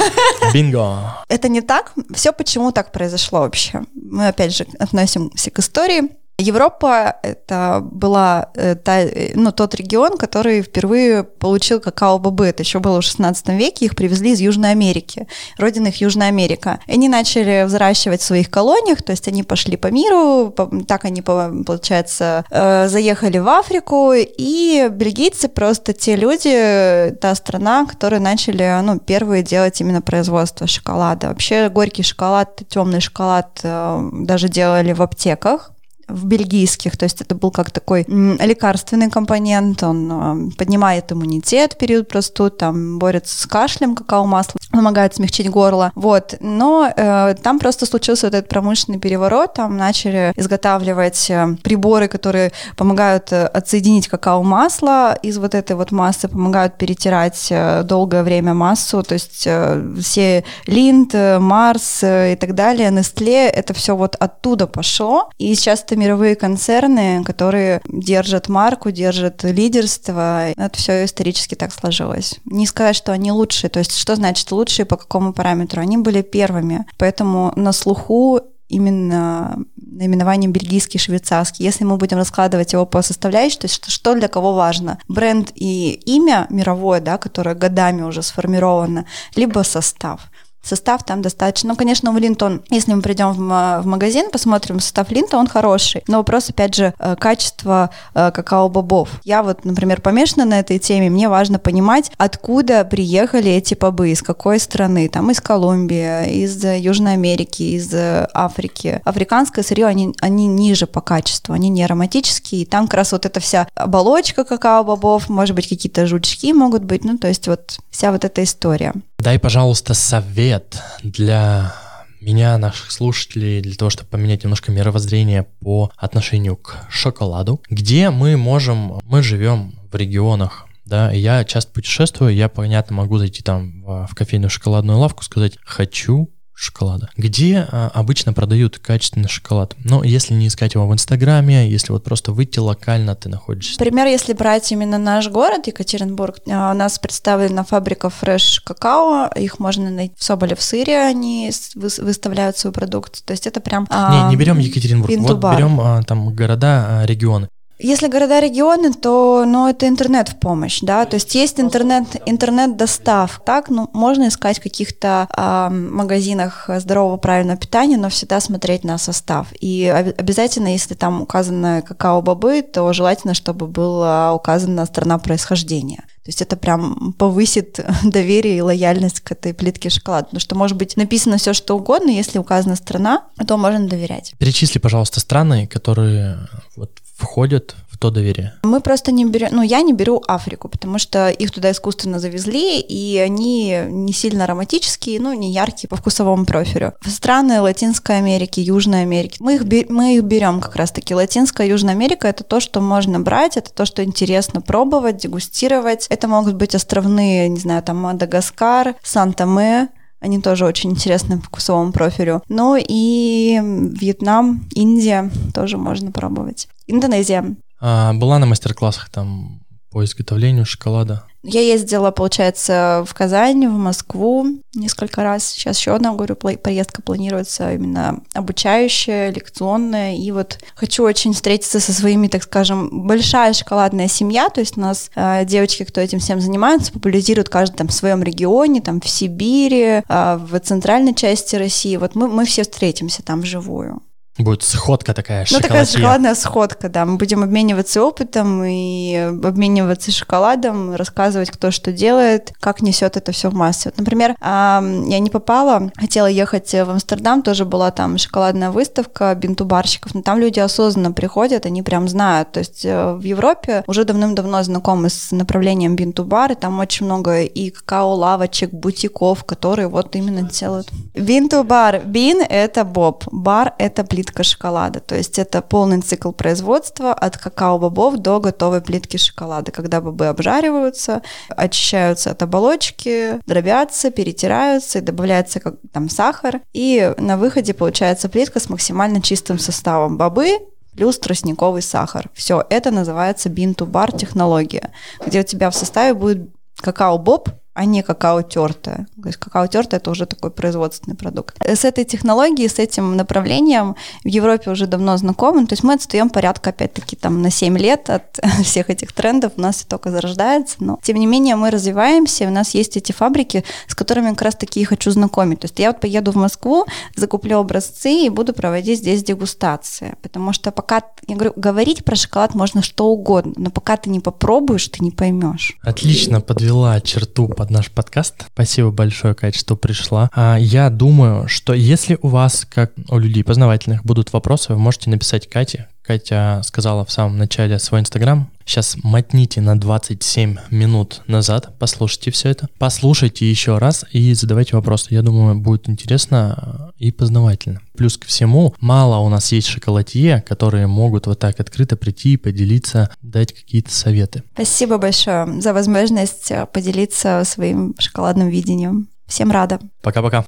Бинго. 0.52 1.24
Это 1.28 1.48
не 1.48 1.60
так. 1.60 1.92
Все 2.14 2.32
почему 2.32 2.72
так 2.72 2.90
произошло 2.90 3.40
вообще. 3.40 3.82
Мы 3.94 4.28
опять 4.28 4.56
же 4.56 4.66
относимся 4.78 5.50
к 5.50 5.58
истории. 5.58 6.10
Европа— 6.38 7.16
это 7.22 7.80
была 7.82 8.50
э, 8.54 8.74
та, 8.74 9.00
э, 9.00 9.32
ну, 9.34 9.52
тот 9.52 9.74
регион, 9.74 10.18
который 10.18 10.60
впервые 10.60 11.24
получил 11.24 11.80
какао-бобы. 11.80 12.46
Это 12.46 12.62
еще 12.62 12.78
было 12.78 13.00
в 13.00 13.04
16 13.04 13.48
веке, 13.48 13.86
их 13.86 13.96
привезли 13.96 14.32
из 14.32 14.40
Южной 14.40 14.72
Америки. 14.72 15.26
Родина 15.56 15.86
их 15.86 16.02
Южная 16.02 16.28
Америка. 16.28 16.78
Они 16.86 17.08
начали 17.08 17.64
взращивать 17.64 18.20
в 18.20 18.24
своих 18.24 18.50
колониях, 18.50 19.02
то 19.02 19.12
есть 19.12 19.26
они 19.28 19.44
пошли 19.44 19.78
по 19.78 19.86
миру, 19.86 20.54
так 20.86 21.06
они, 21.06 21.22
получается, 21.22 22.44
э, 22.50 22.88
заехали 22.88 23.38
в 23.38 23.48
Африку, 23.48 24.12
и 24.14 24.88
бельгийцы 24.90 25.48
просто 25.48 25.94
те 25.94 26.16
люди, 26.16 27.16
та 27.18 27.34
страна, 27.34 27.86
которые 27.86 28.20
начали, 28.20 28.78
ну, 28.82 28.98
первые 28.98 29.42
делать 29.42 29.80
именно 29.80 30.02
производство 30.02 30.66
шоколада. 30.66 31.28
Вообще 31.28 31.70
горький 31.70 32.02
шоколад, 32.02 32.60
темный 32.68 33.00
шоколад 33.00 33.58
даже 33.62 34.50
делали 34.50 34.92
в 34.92 35.00
аптеках, 35.00 35.72
в 36.08 36.24
бельгийских, 36.26 36.96
то 36.96 37.04
есть 37.04 37.20
это 37.20 37.34
был 37.34 37.50
как 37.50 37.70
такой 37.70 38.04
лекарственный 38.06 39.10
компонент, 39.10 39.82
он 39.82 40.12
а, 40.12 40.36
поднимает 40.56 41.10
иммунитет 41.10 41.72
в 41.72 41.78
период 41.78 42.08
простуд, 42.08 42.58
там 42.58 42.98
борется 42.98 43.40
с 43.40 43.46
кашлем, 43.46 43.96
какао-масло, 43.96 44.58
помогает 44.70 45.14
смягчить 45.14 45.50
горло, 45.50 45.90
вот, 45.94 46.36
но 46.40 46.92
э, 46.94 47.34
там 47.42 47.58
просто 47.58 47.86
случился 47.86 48.26
вот 48.26 48.34
этот 48.34 48.48
промышленный 48.48 49.00
переворот, 49.00 49.54
там 49.54 49.76
начали 49.76 50.32
изготавливать 50.36 51.30
э, 51.30 51.56
приборы, 51.62 52.08
которые 52.08 52.52
помогают 52.76 53.32
э, 53.32 53.46
отсоединить 53.46 54.08
какао-масло 54.08 55.18
из 55.22 55.38
вот 55.38 55.54
этой 55.54 55.74
вот 55.74 55.92
массы, 55.92 56.28
помогают 56.28 56.78
перетирать 56.78 57.48
э, 57.50 57.82
долгое 57.82 58.22
время 58.22 58.54
массу, 58.54 59.02
то 59.02 59.14
есть 59.14 59.44
э, 59.46 59.82
все 60.00 60.44
Линд, 60.66 61.14
Марс 61.14 62.02
и 62.02 62.36
так 62.38 62.54
далее, 62.54 62.90
Nestle, 62.90 63.48
это 63.48 63.74
все 63.74 63.96
вот 63.96 64.14
оттуда 64.16 64.66
пошло, 64.66 65.30
и 65.38 65.54
сейчас 65.54 65.82
это 65.82 65.95
мировые 65.96 66.36
концерны, 66.36 67.24
которые 67.24 67.80
держат 67.88 68.48
марку, 68.48 68.90
держат 68.90 69.42
лидерство. 69.44 70.50
Это 70.50 70.78
все 70.78 71.04
исторически 71.04 71.54
так 71.54 71.72
сложилось. 71.72 72.36
Не 72.44 72.66
сказать, 72.66 72.96
что 72.96 73.12
они 73.12 73.32
лучшие. 73.32 73.70
То 73.70 73.78
есть 73.78 73.96
что 73.96 74.14
значит 74.16 74.50
лучшие, 74.52 74.86
по 74.86 74.96
какому 74.96 75.32
параметру? 75.32 75.80
Они 75.80 75.96
были 75.96 76.22
первыми. 76.22 76.86
Поэтому 76.98 77.52
на 77.56 77.72
слуху 77.72 78.40
именно 78.68 79.58
наименование 79.76 80.50
бельгийский, 80.50 80.98
швейцарский. 80.98 81.64
Если 81.64 81.84
мы 81.84 81.96
будем 81.96 82.18
раскладывать 82.18 82.72
его 82.72 82.84
по 82.84 83.02
составляющим, 83.02 83.60
то 83.60 83.66
есть 83.66 83.90
что 83.90 84.14
для 84.14 84.28
кого 84.28 84.54
важно? 84.54 84.98
Бренд 85.08 85.52
и 85.54 85.92
имя 86.04 86.46
мировое, 86.50 87.00
да, 87.00 87.18
которое 87.18 87.54
годами 87.54 88.02
уже 88.02 88.22
сформировано, 88.22 89.06
либо 89.34 89.62
состав. 89.62 90.30
Состав 90.66 91.04
там 91.04 91.22
достаточно. 91.22 91.70
Ну, 91.70 91.76
конечно, 91.76 92.10
у 92.10 92.18
Линтон, 92.18 92.62
если 92.70 92.92
мы 92.92 93.02
придем 93.02 93.32
в, 93.32 93.82
в 93.82 93.86
магазин, 93.86 94.30
посмотрим 94.30 94.80
состав 94.80 95.10
Линта, 95.10 95.36
он 95.38 95.46
хороший. 95.46 96.02
Но 96.08 96.18
вопрос, 96.18 96.50
опять 96.50 96.74
же, 96.74 96.94
э, 96.98 97.16
качества 97.16 97.90
э, 98.14 98.30
какао-бобов. 98.30 99.08
Я 99.24 99.42
вот, 99.42 99.64
например, 99.64 100.00
помешана 100.00 100.44
на 100.44 100.60
этой 100.60 100.78
теме, 100.78 101.10
мне 101.10 101.28
важно 101.28 101.58
понимать, 101.58 102.10
откуда 102.16 102.84
приехали 102.84 103.50
эти 103.50 103.74
бобы, 103.74 104.10
из 104.10 104.22
какой 104.22 104.58
страны. 104.58 105.08
Там 105.08 105.30
из 105.30 105.40
Колумбии, 105.40 106.42
из 106.42 106.64
Южной 106.64 107.14
Америки, 107.14 107.62
из 107.62 107.92
Африки. 107.94 109.00
Африканское 109.04 109.64
сырье, 109.64 109.86
они, 109.86 110.14
они 110.20 110.46
ниже 110.46 110.86
по 110.86 111.00
качеству, 111.00 111.54
они 111.54 111.68
не 111.68 111.84
ароматические. 111.84 112.62
И 112.62 112.66
там 112.66 112.86
как 112.86 112.94
раз 112.94 113.12
вот 113.12 113.26
эта 113.26 113.40
вся 113.40 113.68
оболочка 113.74 114.44
какао-бобов, 114.44 115.28
может 115.28 115.54
быть, 115.54 115.68
какие-то 115.68 116.06
жучки 116.06 116.52
могут 116.52 116.84
быть. 116.84 117.04
Ну, 117.04 117.18
то 117.18 117.28
есть 117.28 117.48
вот 117.48 117.78
вся 117.90 118.12
вот 118.12 118.24
эта 118.24 118.42
история. 118.42 118.92
Дай, 119.18 119.38
пожалуйста, 119.38 119.94
совет 119.94 120.80
для 121.02 121.74
меня, 122.20 122.58
наших 122.58 122.90
слушателей, 122.90 123.60
для 123.60 123.74
того, 123.74 123.90
чтобы 123.90 124.08
поменять 124.10 124.44
немножко 124.44 124.72
мировоззрение 124.72 125.44
по 125.60 125.90
отношению 125.96 126.56
к 126.56 126.86
шоколаду, 126.90 127.60
где 127.70 128.10
мы 128.10 128.36
можем, 128.36 129.00
мы 129.04 129.22
живем 129.22 129.78
в 129.90 129.94
регионах, 129.94 130.66
да, 130.84 131.10
я 131.10 131.44
часто 131.44 131.72
путешествую, 131.72 132.34
я, 132.34 132.48
понятно, 132.48 132.96
могу 132.96 133.18
зайти 133.18 133.42
там 133.42 133.82
в, 133.82 134.06
в 134.06 134.14
кофейную 134.14 134.50
шоколадную 134.50 134.98
лавку, 134.98 135.24
сказать 135.24 135.58
«хочу 135.64 136.30
шоколада. 136.56 137.10
Где 137.16 137.68
а, 137.70 137.90
обычно 137.94 138.32
продают 138.32 138.78
качественный 138.78 139.28
шоколад? 139.28 139.76
Ну, 139.84 140.02
если 140.02 140.34
не 140.34 140.48
искать 140.48 140.74
его 140.74 140.88
в 140.88 140.92
Инстаграме, 140.92 141.70
если 141.70 141.92
вот 141.92 142.02
просто 142.02 142.32
выйти 142.32 142.58
локально, 142.58 143.14
ты 143.14 143.28
находишься. 143.28 143.76
Например, 143.78 144.06
если 144.06 144.32
брать 144.32 144.72
именно 144.72 144.98
наш 144.98 145.28
город, 145.28 145.66
Екатеринбург, 145.66 146.38
а, 146.48 146.72
у 146.72 146.74
нас 146.74 146.98
представлена 146.98 147.62
фабрика 147.62 148.08
фреш 148.08 148.60
какао, 148.64 149.30
их 149.36 149.58
можно 149.58 149.90
найти 149.90 150.14
в 150.16 150.24
Соболе 150.24 150.56
в 150.56 150.62
сыре, 150.62 150.98
они 151.00 151.52
выставляют 151.74 152.56
свою 152.56 152.72
продукцию, 152.72 153.24
то 153.26 153.32
есть 153.32 153.46
это 153.46 153.60
прям... 153.60 153.86
Не, 153.90 154.30
не 154.30 154.36
берем 154.36 154.58
Екатеринбург, 154.58 155.12
вот 155.18 155.38
берем 155.54 155.78
а, 155.80 156.02
там 156.02 156.34
города, 156.34 157.00
а, 157.02 157.06
регионы. 157.06 157.48
Если 157.78 158.08
города-регионы, 158.08 158.94
то 158.94 159.44
ну, 159.46 159.68
это 159.68 159.86
интернет 159.86 160.30
в 160.30 160.36
помощь, 160.36 160.80
да, 160.80 161.04
то 161.04 161.14
есть 161.14 161.34
есть 161.34 161.60
интернет, 161.60 162.04
интернет-достав, 162.24 163.42
так, 163.44 163.68
ну, 163.68 163.90
можно 163.92 164.28
искать 164.28 164.58
в 164.58 164.62
каких-то 164.62 165.28
э, 165.36 165.68
магазинах 165.70 166.70
здорового 166.78 167.18
правильного 167.18 167.58
питания, 167.58 167.98
но 167.98 168.08
всегда 168.08 168.40
смотреть 168.40 168.82
на 168.84 168.96
состав. 168.96 169.48
И 169.60 169.86
обязательно, 169.86 170.68
если 170.68 170.94
там 170.94 171.20
указано 171.20 171.82
какао-бобы, 171.86 172.62
то 172.62 172.90
желательно, 172.94 173.34
чтобы 173.34 173.66
была 173.66 174.32
указана 174.32 174.86
страна 174.86 175.18
происхождения. 175.18 176.04
То 176.26 176.30
есть 176.30 176.42
это 176.42 176.56
прям 176.56 177.12
повысит 177.12 177.78
доверие 178.02 178.56
и 178.56 178.60
лояльность 178.60 179.20
к 179.20 179.30
этой 179.30 179.54
плитке 179.54 179.90
шоколада. 179.90 180.24
Потому 180.24 180.40
что 180.40 180.54
может 180.56 180.76
быть 180.76 180.96
написано 180.96 181.36
все 181.36 181.52
что 181.52 181.76
угодно, 181.76 182.10
если 182.10 182.38
указана 182.38 182.74
страна, 182.74 183.26
то 183.46 183.56
можно 183.56 183.86
доверять. 183.86 184.32
Перечисли, 184.38 184.80
пожалуйста, 184.80 185.20
страны, 185.20 185.68
которые 185.68 186.48
вот 186.74 186.90
входят 187.16 187.76
в 187.88 187.98
то 187.98 188.10
доверие? 188.10 188.54
Мы 188.62 188.80
просто 188.80 189.10
не 189.10 189.24
берем, 189.24 189.48
ну 189.52 189.62
я 189.62 189.80
не 189.80 189.92
беру 189.92 190.22
Африку, 190.26 190.68
потому 190.68 190.98
что 190.98 191.30
их 191.30 191.50
туда 191.50 191.70
искусственно 191.72 192.18
завезли, 192.18 192.80
и 192.80 193.16
они 193.16 193.78
не 193.88 194.12
сильно 194.12 194.44
ароматические, 194.44 195.18
ну 195.20 195.32
не 195.32 195.52
яркие 195.52 195.88
по 195.88 195.96
вкусовому 195.96 196.44
профилю. 196.44 196.92
В 197.00 197.10
страны 197.10 197.60
Латинской 197.60 198.18
Америки, 198.18 198.60
Южной 198.60 199.02
Америки, 199.02 199.38
мы 199.40 199.56
их, 199.56 199.88
мы 199.88 200.16
их 200.16 200.24
берем 200.24 200.60
как 200.60 200.76
раз-таки. 200.76 201.14
Латинская, 201.14 201.68
Южная 201.68 201.94
Америка— 201.94 202.28
это 202.28 202.44
то, 202.44 202.60
что 202.60 202.80
можно 202.80 203.18
брать, 203.18 203.56
это 203.56 203.72
то, 203.72 203.86
что 203.86 204.04
интересно 204.04 204.60
пробовать, 204.60 205.16
дегустировать. 205.16 206.06
Это 206.10 206.28
могут 206.28 206.54
быть 206.54 206.74
островные, 206.74 207.48
не 207.48 207.58
знаю, 207.58 207.82
там 207.82 207.96
Мадагаскар, 207.96 208.96
Санта-Ме, 209.02 209.88
они 210.20 210.40
тоже 210.40 210.64
очень 210.64 210.90
интересны 210.90 211.38
по 211.38 211.44
вкусовому 211.44 211.92
профилю. 211.92 212.42
Ну 212.48 212.76
и 212.76 213.60
Вьетнам, 213.62 214.66
Индия 214.74 215.30
тоже 215.54 215.76
можно 215.76 216.10
пробовать. 216.10 216.68
Индонезия. 216.86 217.56
А, 217.80 218.12
была 218.14 218.38
на 218.38 218.46
мастер-классах 218.46 219.10
там 219.10 219.60
по 219.90 220.04
изготовлению 220.04 220.66
шоколада? 220.66 221.24
Я 221.42 221.60
ездила, 221.60 222.10
получается, 222.10 223.04
в 223.06 223.14
Казань, 223.14 223.68
в 223.68 223.78
Москву 223.78 224.46
несколько 224.74 225.22
раз. 225.22 225.46
Сейчас 225.46 225.78
еще 225.78 225.94
одна, 225.94 226.12
говорю, 226.12 226.34
поездка 226.34 227.02
планируется 227.02 227.72
именно 227.72 228.20
обучающая, 228.34 229.30
лекционная. 229.30 230.16
И 230.16 230.32
вот 230.32 230.58
хочу 230.74 231.04
очень 231.04 231.32
встретиться 231.32 231.78
со 231.78 231.92
своими, 231.92 232.26
так 232.26 232.42
скажем, 232.42 233.06
большая 233.06 233.52
шоколадная 233.52 234.08
семья. 234.08 234.48
То 234.48 234.60
есть 234.60 234.76
у 234.76 234.80
нас 234.80 235.10
э, 235.14 235.44
девочки, 235.44 235.84
кто 235.84 236.00
этим 236.00 236.18
всем 236.18 236.40
занимается, 236.40 236.92
популяризируют 236.92 237.48
каждый 237.48 237.76
там 237.76 237.88
в 237.88 237.92
своем 237.92 238.24
регионе, 238.24 238.80
там 238.80 239.00
в 239.00 239.08
Сибири, 239.08 240.02
э, 240.06 240.36
в 240.36 240.58
центральной 240.58 241.14
части 241.14 241.54
России. 241.54 241.96
Вот 241.96 242.16
мы, 242.16 242.26
мы 242.26 242.44
все 242.44 242.64
встретимся 242.64 243.22
там 243.22 243.42
вживую. 243.42 244.02
Будет 244.38 244.62
сходка 244.62 245.14
такая, 245.14 245.46
Ну, 245.50 245.60
такая 245.60 245.86
шоколадная 245.86 246.34
сходка, 246.34 246.88
да. 246.88 247.04
Мы 247.06 247.16
будем 247.16 247.42
обмениваться 247.42 248.02
опытом 248.02 248.62
и 248.64 249.14
обмениваться 249.42 250.12
шоколадом, 250.12 250.94
рассказывать, 250.94 251.50
кто 251.50 251.70
что 251.70 251.90
делает, 251.92 252.52
как 252.60 252.82
несет 252.82 253.16
это 253.16 253.32
все 253.32 253.50
в 253.50 253.54
массы. 253.54 253.88
Вот, 253.88 253.98
например, 253.98 254.36
я 254.40 254.80
не 255.18 255.30
попала, 255.30 255.90
хотела 255.96 256.26
ехать 256.26 256.70
в 256.72 256.90
Амстердам, 256.90 257.42
тоже 257.42 257.64
была 257.64 257.90
там 257.90 258.18
шоколадная 258.18 258.70
выставка 258.70 259.34
бинтубарщиков, 259.34 260.14
но 260.14 260.22
там 260.22 260.38
люди 260.38 260.60
осознанно 260.60 261.12
приходят, 261.12 261.64
они 261.64 261.82
прям 261.82 262.08
знают. 262.08 262.52
То 262.52 262.60
есть 262.60 262.84
э, 262.84 263.14
в 263.14 263.22
Европе 263.22 263.84
уже 263.86 264.04
давным-давно 264.04 264.62
знакомы 264.62 265.08
с 265.08 265.30
направлением 265.30 265.96
бинтубар, 265.96 266.52
и 266.52 266.54
там 266.54 266.78
очень 266.78 267.06
много 267.06 267.42
и 267.42 267.70
какао-лавочек, 267.70 268.70
бутиков, 268.72 269.44
которые 269.44 269.88
вот 269.88 270.14
именно 270.14 270.42
делают. 270.42 270.88
Бинтубар. 271.14 272.02
Бин— 272.04 272.42
это 272.48 272.84
боб, 272.84 273.24
бар— 273.32 273.74
это 273.78 274.04
плитка 274.04 274.25
плитка 274.26 274.42
шоколада. 274.42 275.00
То 275.00 275.16
есть 275.16 275.38
это 275.38 275.62
полный 275.62 276.00
цикл 276.00 276.32
производства 276.32 277.12
от 277.12 277.36
какао-бобов 277.36 278.18
до 278.18 278.40
готовой 278.40 278.80
плитки 278.80 279.16
шоколада, 279.16 279.70
когда 279.70 280.00
бобы 280.00 280.26
обжариваются, 280.26 281.22
очищаются 281.48 282.30
от 282.32 282.42
оболочки, 282.42 283.40
дробятся, 283.46 284.10
перетираются 284.10 284.98
и 284.98 285.02
добавляется 285.02 285.60
как, 285.60 285.74
там 285.92 286.08
сахар. 286.08 286.60
И 286.72 287.14
на 287.18 287.36
выходе 287.36 287.72
получается 287.72 288.28
плитка 288.28 288.60
с 288.60 288.68
максимально 288.68 289.22
чистым 289.22 289.58
составом. 289.58 290.18
Бобы 290.18 290.58
плюс 290.96 291.18
тростниковый 291.18 291.82
сахар. 291.82 292.30
Все, 292.34 292.64
это 292.70 292.90
называется 292.90 293.48
бин-ту-бар 293.48 294.12
технология, 294.12 294.90
где 295.24 295.40
у 295.40 295.44
тебя 295.44 295.70
в 295.70 295.74
составе 295.76 296.14
будет 296.14 296.50
какао-боб, 296.80 297.50
а 297.76 297.84
не 297.84 298.02
какао 298.02 298.42
тертое. 298.42 299.06
То 299.22 299.28
есть 299.28 299.38
какао 299.38 299.66
тертое 299.66 300.00
это 300.00 300.10
уже 300.10 300.24
такой 300.24 300.50
производственный 300.50 301.14
продукт. 301.14 301.56
С 301.62 301.84
этой 301.84 302.04
технологией, 302.04 302.70
с 302.70 302.78
этим 302.78 303.16
направлением 303.16 303.96
в 304.24 304.28
Европе 304.28 304.70
уже 304.70 304.86
давно 304.86 305.16
знакомы. 305.18 305.66
То 305.66 305.74
есть 305.74 305.84
мы 305.84 305.92
отстаем 305.92 306.30
порядка, 306.30 306.70
опять-таки, 306.70 307.16
там 307.16 307.42
на 307.42 307.50
7 307.50 307.76
лет 307.76 308.08
от 308.08 308.40
всех 308.64 308.88
этих 308.88 309.12
трендов. 309.12 309.52
У 309.56 309.60
нас 309.60 309.76
все 309.76 309.86
только 309.86 310.10
зарождается. 310.10 310.76
Но, 310.80 310.98
тем 311.02 311.18
не 311.18 311.26
менее, 311.26 311.56
мы 311.56 311.70
развиваемся. 311.70 312.46
У 312.46 312.50
нас 312.50 312.74
есть 312.74 312.96
эти 312.96 313.12
фабрики, 313.12 313.62
с 313.88 313.94
которыми 313.94 314.30
как 314.30 314.42
раз-таки 314.42 314.80
и 314.80 314.84
хочу 314.84 315.10
знакомить. 315.10 315.60
То 315.60 315.66
есть 315.66 315.78
я 315.78 315.92
вот 315.92 316.00
поеду 316.00 316.32
в 316.32 316.36
Москву, 316.36 316.86
закуплю 317.14 317.58
образцы 317.58 318.10
и 318.10 318.30
буду 318.30 318.54
проводить 318.54 319.00
здесь 319.00 319.22
дегустации. 319.22 320.16
Потому 320.22 320.54
что 320.54 320.70
пока, 320.70 321.02
я 321.28 321.34
говорю, 321.34 321.52
говорить 321.56 322.04
про 322.06 322.16
шоколад 322.16 322.54
можно 322.54 322.82
что 322.82 323.06
угодно, 323.08 323.52
но 323.56 323.70
пока 323.70 323.98
ты 323.98 324.08
не 324.08 324.20
попробуешь, 324.20 324.88
ты 324.88 325.04
не 325.04 325.10
поймешь. 325.10 325.76
Отлично 325.82 326.40
подвела 326.40 327.00
черту 327.02 327.48
под 327.48 327.65
под 327.66 327.72
наш 327.72 327.90
подкаст. 327.90 328.46
Спасибо 328.54 328.92
большое, 328.92 329.34
Кать, 329.34 329.56
что 329.56 329.74
пришла. 329.74 330.30
А, 330.32 330.56
я 330.56 330.88
думаю, 330.88 331.48
что 331.48 331.74
если 331.74 332.16
у 332.22 332.28
вас, 332.28 332.64
как 332.64 332.92
у 333.08 333.18
людей 333.18 333.42
познавательных, 333.42 334.04
будут 334.04 334.32
вопросы, 334.32 334.72
вы 334.72 334.78
можете 334.78 335.10
написать 335.10 335.48
Кате. 335.48 335.88
Катя 336.06 336.60
сказала 336.64 337.04
в 337.04 337.10
самом 337.10 337.36
начале 337.36 337.78
свой 337.78 338.00
инстаграм. 338.00 338.48
Сейчас 338.64 338.96
мотните 339.02 339.60
на 339.60 339.78
27 339.78 340.56
минут 340.70 341.22
назад, 341.26 341.74
послушайте 341.78 342.30
все 342.30 342.50
это. 342.50 342.68
Послушайте 342.78 343.48
еще 343.48 343.78
раз 343.78 344.04
и 344.10 344.34
задавайте 344.34 344.76
вопросы. 344.76 345.14
Я 345.14 345.22
думаю, 345.22 345.56
будет 345.56 345.88
интересно 345.88 346.92
и 346.98 347.12
познавательно. 347.12 347.80
Плюс 347.96 348.18
ко 348.18 348.26
всему, 348.26 348.74
мало 348.80 349.18
у 349.18 349.28
нас 349.28 349.52
есть 349.52 349.68
шоколадье, 349.68 350.42
которые 350.46 350.86
могут 350.86 351.26
вот 351.26 351.38
так 351.38 351.60
открыто 351.60 351.96
прийти 351.96 352.34
и 352.34 352.36
поделиться, 352.36 353.10
дать 353.22 353.52
какие-то 353.52 353.92
советы. 353.92 354.42
Спасибо 354.54 354.98
большое 354.98 355.60
за 355.60 355.72
возможность 355.72 356.50
поделиться 356.72 357.42
своим 357.44 357.94
шоколадным 357.98 358.48
видением. 358.48 359.08
Всем 359.26 359.50
рада. 359.50 359.80
Пока-пока. 360.02 360.44